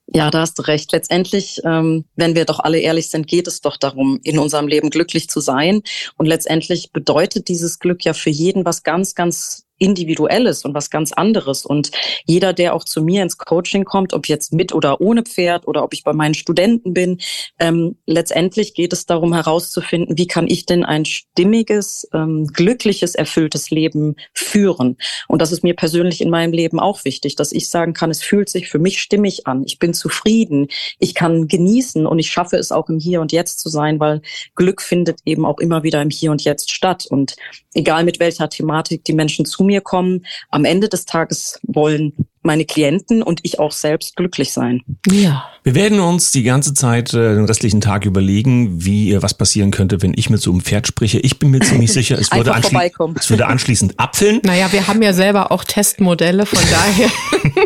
Ja, 0.08 0.30
da 0.30 0.42
hast 0.42 0.60
du 0.60 0.62
recht. 0.64 0.92
Letztendlich, 0.92 1.62
ähm, 1.66 2.06
wenn 2.16 2.36
wir 2.36 2.46
doch 2.46 2.60
alle 2.60 2.80
ehrlich 2.80 3.10
sind, 3.10 3.28
geht 3.28 3.48
es 3.48 3.62
doch 3.62 3.76
darum, 3.76 4.20
in 4.24 4.38
unserem 4.38 4.68
Leben 4.68 4.92
glücklich 4.92 5.30
zu 5.30 5.40
sein. 5.40 5.82
Und 6.16 6.28
letztendlich 6.28 6.92
bedeutet 6.92 7.48
dieses 7.48 7.80
Glück 7.80 8.06
ja 8.06 8.14
für 8.14 8.30
jeden 8.30 8.66
was 8.66 8.84
ganz, 8.84 9.16
ganz 9.16 9.65
Individuelles 9.78 10.64
und 10.64 10.74
was 10.74 10.90
ganz 10.90 11.12
anderes. 11.12 11.66
Und 11.66 11.92
jeder, 12.26 12.54
der 12.54 12.74
auch 12.74 12.84
zu 12.84 13.02
mir 13.02 13.24
ins 13.24 13.38
Coaching 13.38 13.84
kommt, 13.84 14.14
ob 14.14 14.28
jetzt 14.28 14.54
mit 14.54 14.74
oder 14.74 15.02
ohne 15.02 15.24
Pferd 15.24 15.68
oder 15.68 15.84
ob 15.84 15.94
ich 15.94 16.04
bei 16.04 16.14
meinen 16.14 16.34
Studenten 16.34 16.94
bin, 16.94 17.20
ähm, 17.60 17.98
letztendlich 18.06 18.74
geht 18.74 18.94
es 18.94 19.06
darum 19.06 19.34
herauszufinden, 19.34 20.18
wie 20.18 20.28
kann 20.28 20.48
ich 20.48 20.66
denn 20.66 20.84
ein 20.84 21.06
stimmiges, 21.06 22.08
ähm, 22.14 22.48
glückliches, 22.48 23.16
erfülltes 23.16 23.70
Leben 23.70 24.16
führen. 24.34 24.98
Und 25.28 25.42
das 25.42 25.52
ist 25.52 25.64
mir 25.64 25.76
persönlich 25.76 26.22
in 26.22 26.30
meinem 26.30 26.54
Leben 26.54 26.80
auch 26.80 27.04
wichtig, 27.06 27.36
dass 27.36 27.52
ich 27.52 27.70
sagen 27.70 27.94
kann, 27.94 28.12
es 28.12 28.24
fühlt 28.24 28.50
sich 28.50 28.70
für 28.70 28.80
mich 28.80 29.02
stimmig 29.02 29.48
an. 29.48 29.64
Ich 29.66 29.80
bin 29.80 29.94
zufrieden. 29.94 30.68
Ich 31.00 31.16
kann 31.16 31.48
genießen 31.48 32.06
und 32.06 32.20
ich 32.20 32.32
schaffe 32.32 32.58
es 32.58 32.72
auch 32.72 32.90
im 32.90 33.00
Hier 33.00 33.22
und 33.22 33.32
Jetzt 33.32 33.60
zu 33.60 33.70
sein, 33.70 34.00
weil 34.00 34.22
Glück 34.56 34.82
findet 34.82 35.20
eben 35.26 35.46
auch 35.46 35.60
immer 35.60 35.84
wieder 35.84 36.02
im 36.02 36.10
Hier 36.10 36.32
und 36.32 36.44
Jetzt 36.44 36.72
statt. 36.72 37.06
Und 37.10 37.36
egal 37.74 38.04
mit 38.04 38.20
welcher 38.20 38.50
Thematik 38.50 39.04
die 39.04 39.14
Menschen 39.14 39.46
zu 39.46 39.65
mir 39.66 39.82
kommen, 39.82 40.26
am 40.50 40.66
Ende 40.66 40.90
des 40.90 41.06
Tages 41.06 41.60
wollen 41.64 42.14
meine 42.46 42.66
Klienten 42.66 43.24
und 43.24 43.40
ich 43.44 43.60
auch 43.60 43.72
selbst 43.72 44.16
glücklich 44.16 44.54
sein. 44.54 44.82
Ja. 45.12 45.46
Wir 45.64 45.74
werden 45.74 46.00
uns 46.00 46.32
die 46.32 46.44
ganze 46.44 46.76
Zeit 46.76 47.14
äh, 47.14 47.36
den 47.36 47.46
restlichen 47.46 47.82
Tag 47.82 48.06
überlegen, 48.06 48.86
wie 48.86 49.12
äh, 49.14 49.22
was 49.24 49.34
passieren 49.34 49.72
könnte, 49.72 50.02
wenn 50.04 50.14
ich 50.16 50.30
mit 50.30 50.42
so 50.42 50.52
einem 50.52 50.62
Pferd 50.62 50.86
spreche. 50.86 51.20
Ich 51.20 51.40
bin 51.40 51.50
mir 51.50 51.62
ziemlich 51.62 51.92
sicher, 51.94 52.20
es 52.20 52.32
würde, 52.32 52.54
anschli 52.54 52.92
es 53.18 53.30
würde 53.30 53.48
anschließend 53.48 54.00
abfüllen. 54.00 54.42
Naja, 54.44 54.72
wir 54.72 54.88
haben 54.88 55.02
ja 55.02 55.12
selber 55.12 55.52
auch 55.52 55.64
Testmodelle, 55.64 56.46
von 56.46 56.60
daher. 56.72 57.10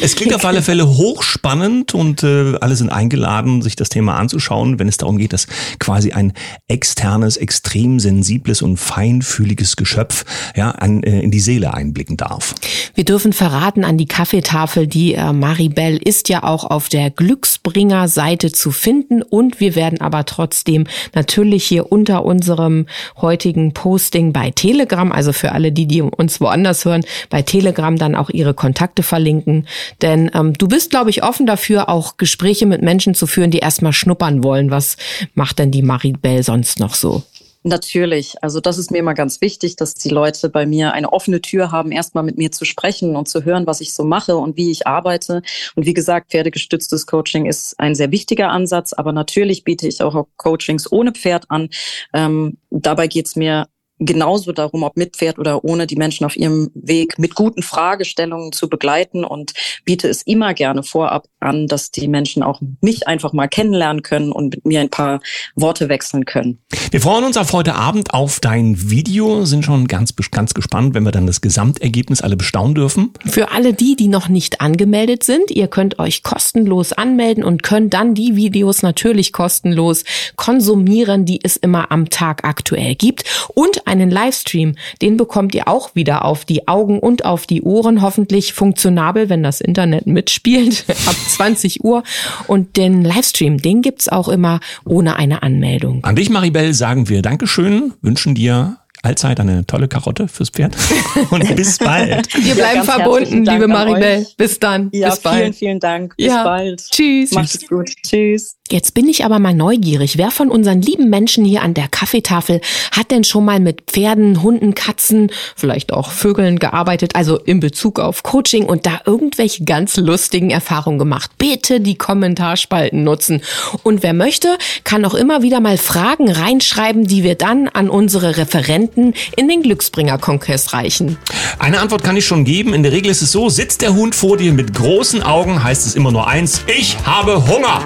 es 0.00 0.16
klingt 0.16 0.34
auf 0.34 0.44
alle 0.44 0.62
Fälle 0.62 0.88
hochspannend 0.88 1.94
und 1.94 2.22
äh, 2.22 2.54
alle 2.60 2.76
sind 2.76 2.90
eingeladen, 2.90 3.62
sich 3.62 3.76
das 3.76 3.88
Thema 3.88 4.16
anzuschauen, 4.16 4.78
wenn 4.78 4.88
es 4.88 4.96
darum 4.96 5.18
geht, 5.18 5.32
dass 5.32 5.46
quasi 5.78 6.12
ein 6.12 6.32
externes, 6.68 7.36
extrem 7.36 8.00
sensibles 8.00 8.62
und 8.62 8.76
feinfühliges 8.76 9.76
Geschöpf 9.76 10.24
ja, 10.56 10.70
an, 10.70 11.02
äh, 11.02 11.20
in 11.20 11.30
die 11.30 11.40
Seele 11.40 11.74
einblicken 11.74 12.16
darf. 12.16 12.54
Wir 12.94 13.04
dürfen 13.04 13.32
verraten 13.32 13.84
an 13.84 13.98
die 13.98 14.06
Kaffeetafel, 14.06 14.86
die 14.86 15.14
äh, 15.14 15.32
Maribel 15.32 15.96
ist 15.96 16.28
ja 16.28 16.42
auch 16.42 16.64
auf 16.64 16.88
der 16.88 17.10
Glücksbringer-Seite 17.10 18.52
zu 18.52 18.70
finden 18.70 19.22
und 19.22 19.60
wir 19.60 19.74
werden 19.74 20.00
aber 20.00 20.24
trotzdem 20.24 20.86
natürlich 21.14 21.64
hier 21.64 21.92
unter 21.92 22.24
unserem 22.24 22.86
heutigen 23.20 23.72
Posting 23.72 24.32
bei 24.32 24.50
Telegram, 24.50 25.12
also 25.12 25.32
für 25.32 25.52
alle 25.52 25.72
die, 25.72 25.86
die 25.86 26.02
uns 26.02 26.40
woanders 26.40 26.84
hören, 26.84 27.04
bei 27.30 27.42
Telegram 27.42 27.96
dann 27.96 28.14
auch 28.14 28.30
ihre 28.30 28.54
Kontakte 28.54 29.02
verlinken. 29.02 29.57
Denn 30.02 30.30
ähm, 30.34 30.52
du 30.52 30.68
bist, 30.68 30.90
glaube 30.90 31.10
ich, 31.10 31.22
offen 31.22 31.46
dafür, 31.46 31.88
auch 31.88 32.16
Gespräche 32.16 32.66
mit 32.66 32.82
Menschen 32.82 33.14
zu 33.14 33.26
führen, 33.26 33.50
die 33.50 33.58
erstmal 33.58 33.92
schnuppern 33.92 34.42
wollen. 34.42 34.70
Was 34.70 34.96
macht 35.34 35.58
denn 35.58 35.70
die 35.70 35.82
Maribel 35.82 36.42
sonst 36.42 36.80
noch 36.80 36.94
so? 36.94 37.22
Natürlich. 37.64 38.36
Also 38.40 38.60
das 38.60 38.78
ist 38.78 38.90
mir 38.90 38.98
immer 38.98 39.14
ganz 39.14 39.40
wichtig, 39.40 39.76
dass 39.76 39.94
die 39.94 40.08
Leute 40.08 40.48
bei 40.48 40.64
mir 40.64 40.92
eine 40.92 41.12
offene 41.12 41.40
Tür 41.40 41.72
haben, 41.72 41.90
erstmal 41.90 42.22
mit 42.22 42.38
mir 42.38 42.52
zu 42.52 42.64
sprechen 42.64 43.16
und 43.16 43.28
zu 43.28 43.44
hören, 43.44 43.66
was 43.66 43.80
ich 43.80 43.94
so 43.94 44.04
mache 44.04 44.36
und 44.36 44.56
wie 44.56 44.70
ich 44.70 44.86
arbeite. 44.86 45.42
Und 45.74 45.84
wie 45.84 45.94
gesagt, 45.94 46.30
pferdegestütztes 46.30 47.06
Coaching 47.06 47.46
ist 47.46 47.78
ein 47.78 47.94
sehr 47.94 48.12
wichtiger 48.12 48.50
Ansatz, 48.50 48.92
aber 48.92 49.12
natürlich 49.12 49.64
biete 49.64 49.88
ich 49.88 50.02
auch 50.02 50.26
Coachings 50.36 50.90
ohne 50.90 51.12
Pferd 51.12 51.50
an. 51.50 51.68
Ähm, 52.14 52.58
dabei 52.70 53.08
geht 53.08 53.26
es 53.26 53.34
mir 53.36 53.66
genauso 53.98 54.52
darum, 54.52 54.82
ob 54.82 54.96
mit 54.96 55.16
Pferd 55.16 55.38
oder 55.38 55.64
ohne, 55.64 55.86
die 55.86 55.96
Menschen 55.96 56.24
auf 56.24 56.36
ihrem 56.36 56.70
Weg 56.74 57.18
mit 57.18 57.34
guten 57.34 57.62
Fragestellungen 57.62 58.52
zu 58.52 58.68
begleiten 58.68 59.24
und 59.24 59.52
biete 59.84 60.08
es 60.08 60.22
immer 60.22 60.54
gerne 60.54 60.82
vorab 60.82 61.26
an, 61.40 61.66
dass 61.66 61.90
die 61.90 62.08
Menschen 62.08 62.42
auch 62.42 62.60
mich 62.80 63.08
einfach 63.08 63.32
mal 63.32 63.48
kennenlernen 63.48 64.02
können 64.02 64.32
und 64.32 64.50
mit 64.50 64.64
mir 64.64 64.80
ein 64.80 64.90
paar 64.90 65.20
Worte 65.54 65.88
wechseln 65.88 66.24
können. 66.24 66.58
Wir 66.90 67.00
freuen 67.00 67.24
uns 67.24 67.36
auf 67.36 67.52
heute 67.52 67.74
Abend 67.74 68.14
auf 68.14 68.40
dein 68.40 68.90
Video, 68.90 69.44
sind 69.44 69.64
schon 69.64 69.88
ganz, 69.88 70.14
ganz 70.30 70.54
gespannt, 70.54 70.94
wenn 70.94 71.02
wir 71.02 71.12
dann 71.12 71.26
das 71.26 71.40
Gesamtergebnis 71.40 72.20
alle 72.20 72.36
bestaunen 72.36 72.74
dürfen. 72.74 73.12
Für 73.26 73.50
alle 73.50 73.74
die, 73.74 73.96
die 73.96 74.08
noch 74.08 74.28
nicht 74.28 74.60
angemeldet 74.60 75.24
sind, 75.24 75.50
ihr 75.50 75.68
könnt 75.68 75.98
euch 75.98 76.22
kostenlos 76.22 76.92
anmelden 76.92 77.44
und 77.44 77.62
könnt 77.62 77.94
dann 77.94 78.14
die 78.14 78.36
Videos 78.36 78.82
natürlich 78.82 79.32
kostenlos 79.32 80.04
konsumieren, 80.36 81.24
die 81.24 81.40
es 81.42 81.56
immer 81.56 81.90
am 81.90 82.10
Tag 82.10 82.44
aktuell 82.44 82.94
gibt 82.94 83.24
und 83.54 83.87
einen 83.88 84.10
Livestream. 84.10 84.76
Den 85.02 85.16
bekommt 85.16 85.54
ihr 85.54 85.66
auch 85.66 85.94
wieder 85.94 86.24
auf 86.24 86.44
die 86.44 86.68
Augen 86.68 87.00
und 87.00 87.24
auf 87.24 87.46
die 87.46 87.62
Ohren. 87.62 88.02
Hoffentlich 88.02 88.52
funktionabel, 88.52 89.28
wenn 89.28 89.42
das 89.42 89.60
Internet 89.60 90.06
mitspielt, 90.06 90.84
ab 91.06 91.16
20 91.28 91.82
Uhr. 91.82 92.02
Und 92.46 92.76
den 92.76 93.02
Livestream, 93.02 93.58
den 93.58 93.82
gibt's 93.82 94.08
auch 94.08 94.28
immer 94.28 94.60
ohne 94.84 95.16
eine 95.16 95.42
Anmeldung. 95.42 96.04
An 96.04 96.16
dich, 96.16 96.30
Maribel, 96.30 96.72
sagen 96.74 97.08
wir 97.08 97.22
Dankeschön, 97.22 97.94
wünschen 98.02 98.34
dir 98.34 98.76
allzeit 99.02 99.40
eine 99.40 99.66
tolle 99.66 99.88
Karotte 99.88 100.28
fürs 100.28 100.50
Pferd 100.50 100.76
und 101.30 101.56
bis 101.56 101.78
bald. 101.78 102.32
Wir 102.34 102.54
bleiben 102.54 102.78
ja, 102.78 102.84
verbunden, 102.84 103.44
liebe 103.44 103.68
Maribel. 103.68 104.26
Bis 104.36 104.58
dann. 104.58 104.90
Ja, 104.92 105.10
bis 105.10 105.20
bald. 105.20 105.38
Vielen, 105.38 105.52
vielen 105.52 105.80
Dank. 105.80 106.16
Bis 106.16 106.26
ja. 106.26 106.44
bald. 106.44 106.84
Tschüss. 106.90 107.32
Macht's 107.32 107.66
gut. 107.68 107.90
Tschüss. 108.02 108.58
Jetzt 108.70 108.92
bin 108.92 109.08
ich 109.08 109.24
aber 109.24 109.38
mal 109.38 109.54
neugierig. 109.54 110.18
Wer 110.18 110.30
von 110.30 110.50
unseren 110.50 110.82
lieben 110.82 111.08
Menschen 111.08 111.42
hier 111.42 111.62
an 111.62 111.72
der 111.72 111.88
Kaffeetafel 111.88 112.60
hat 112.92 113.10
denn 113.10 113.24
schon 113.24 113.46
mal 113.46 113.60
mit 113.60 113.84
Pferden, 113.86 114.42
Hunden, 114.42 114.74
Katzen, 114.74 115.30
vielleicht 115.56 115.90
auch 115.90 116.10
Vögeln 116.10 116.58
gearbeitet, 116.58 117.16
also 117.16 117.38
in 117.38 117.60
Bezug 117.60 117.98
auf 117.98 118.22
Coaching 118.22 118.66
und 118.66 118.84
da 118.84 119.00
irgendwelche 119.06 119.64
ganz 119.64 119.96
lustigen 119.96 120.50
Erfahrungen 120.50 120.98
gemacht? 120.98 121.30
Bitte 121.38 121.80
die 121.80 121.96
Kommentarspalten 121.96 123.02
nutzen. 123.02 123.40
Und 123.84 124.02
wer 124.02 124.12
möchte, 124.12 124.58
kann 124.84 125.06
auch 125.06 125.14
immer 125.14 125.42
wieder 125.42 125.60
mal 125.60 125.78
Fragen 125.78 126.30
reinschreiben, 126.30 127.06
die 127.06 127.22
wir 127.22 127.36
dann 127.36 127.68
an 127.68 127.88
unsere 127.88 128.36
Referenten 128.36 128.87
in 128.94 129.48
den 129.48 129.62
Glücksbringer-Kongress 129.62 130.72
reichen. 130.72 131.18
Eine 131.58 131.80
Antwort 131.80 132.04
kann 132.04 132.16
ich 132.16 132.26
schon 132.26 132.44
geben. 132.44 132.74
In 132.74 132.82
der 132.82 132.92
Regel 132.92 133.10
ist 133.10 133.22
es 133.22 133.32
so, 133.32 133.48
sitzt 133.48 133.82
der 133.82 133.94
Hund 133.94 134.14
vor 134.14 134.36
dir 134.36 134.52
mit 134.52 134.74
großen 134.74 135.22
Augen, 135.22 135.62
heißt 135.62 135.86
es 135.86 135.94
immer 135.94 136.12
nur 136.12 136.26
eins, 136.26 136.62
ich 136.66 136.96
habe 137.04 137.46
Hunger. 137.46 137.82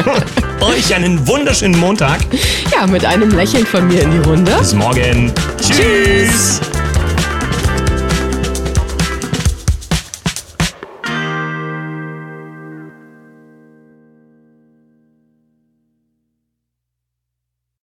Euch 0.60 0.94
einen 0.94 1.26
wunderschönen 1.26 1.78
Montag. 1.78 2.20
Ja, 2.72 2.86
mit 2.86 3.04
einem 3.04 3.30
Lächeln 3.30 3.66
von 3.66 3.86
mir 3.86 4.02
in 4.02 4.10
die 4.10 4.28
Runde. 4.28 4.52
Bis 4.58 4.74
morgen. 4.74 5.32
Tschüss. 5.60 6.60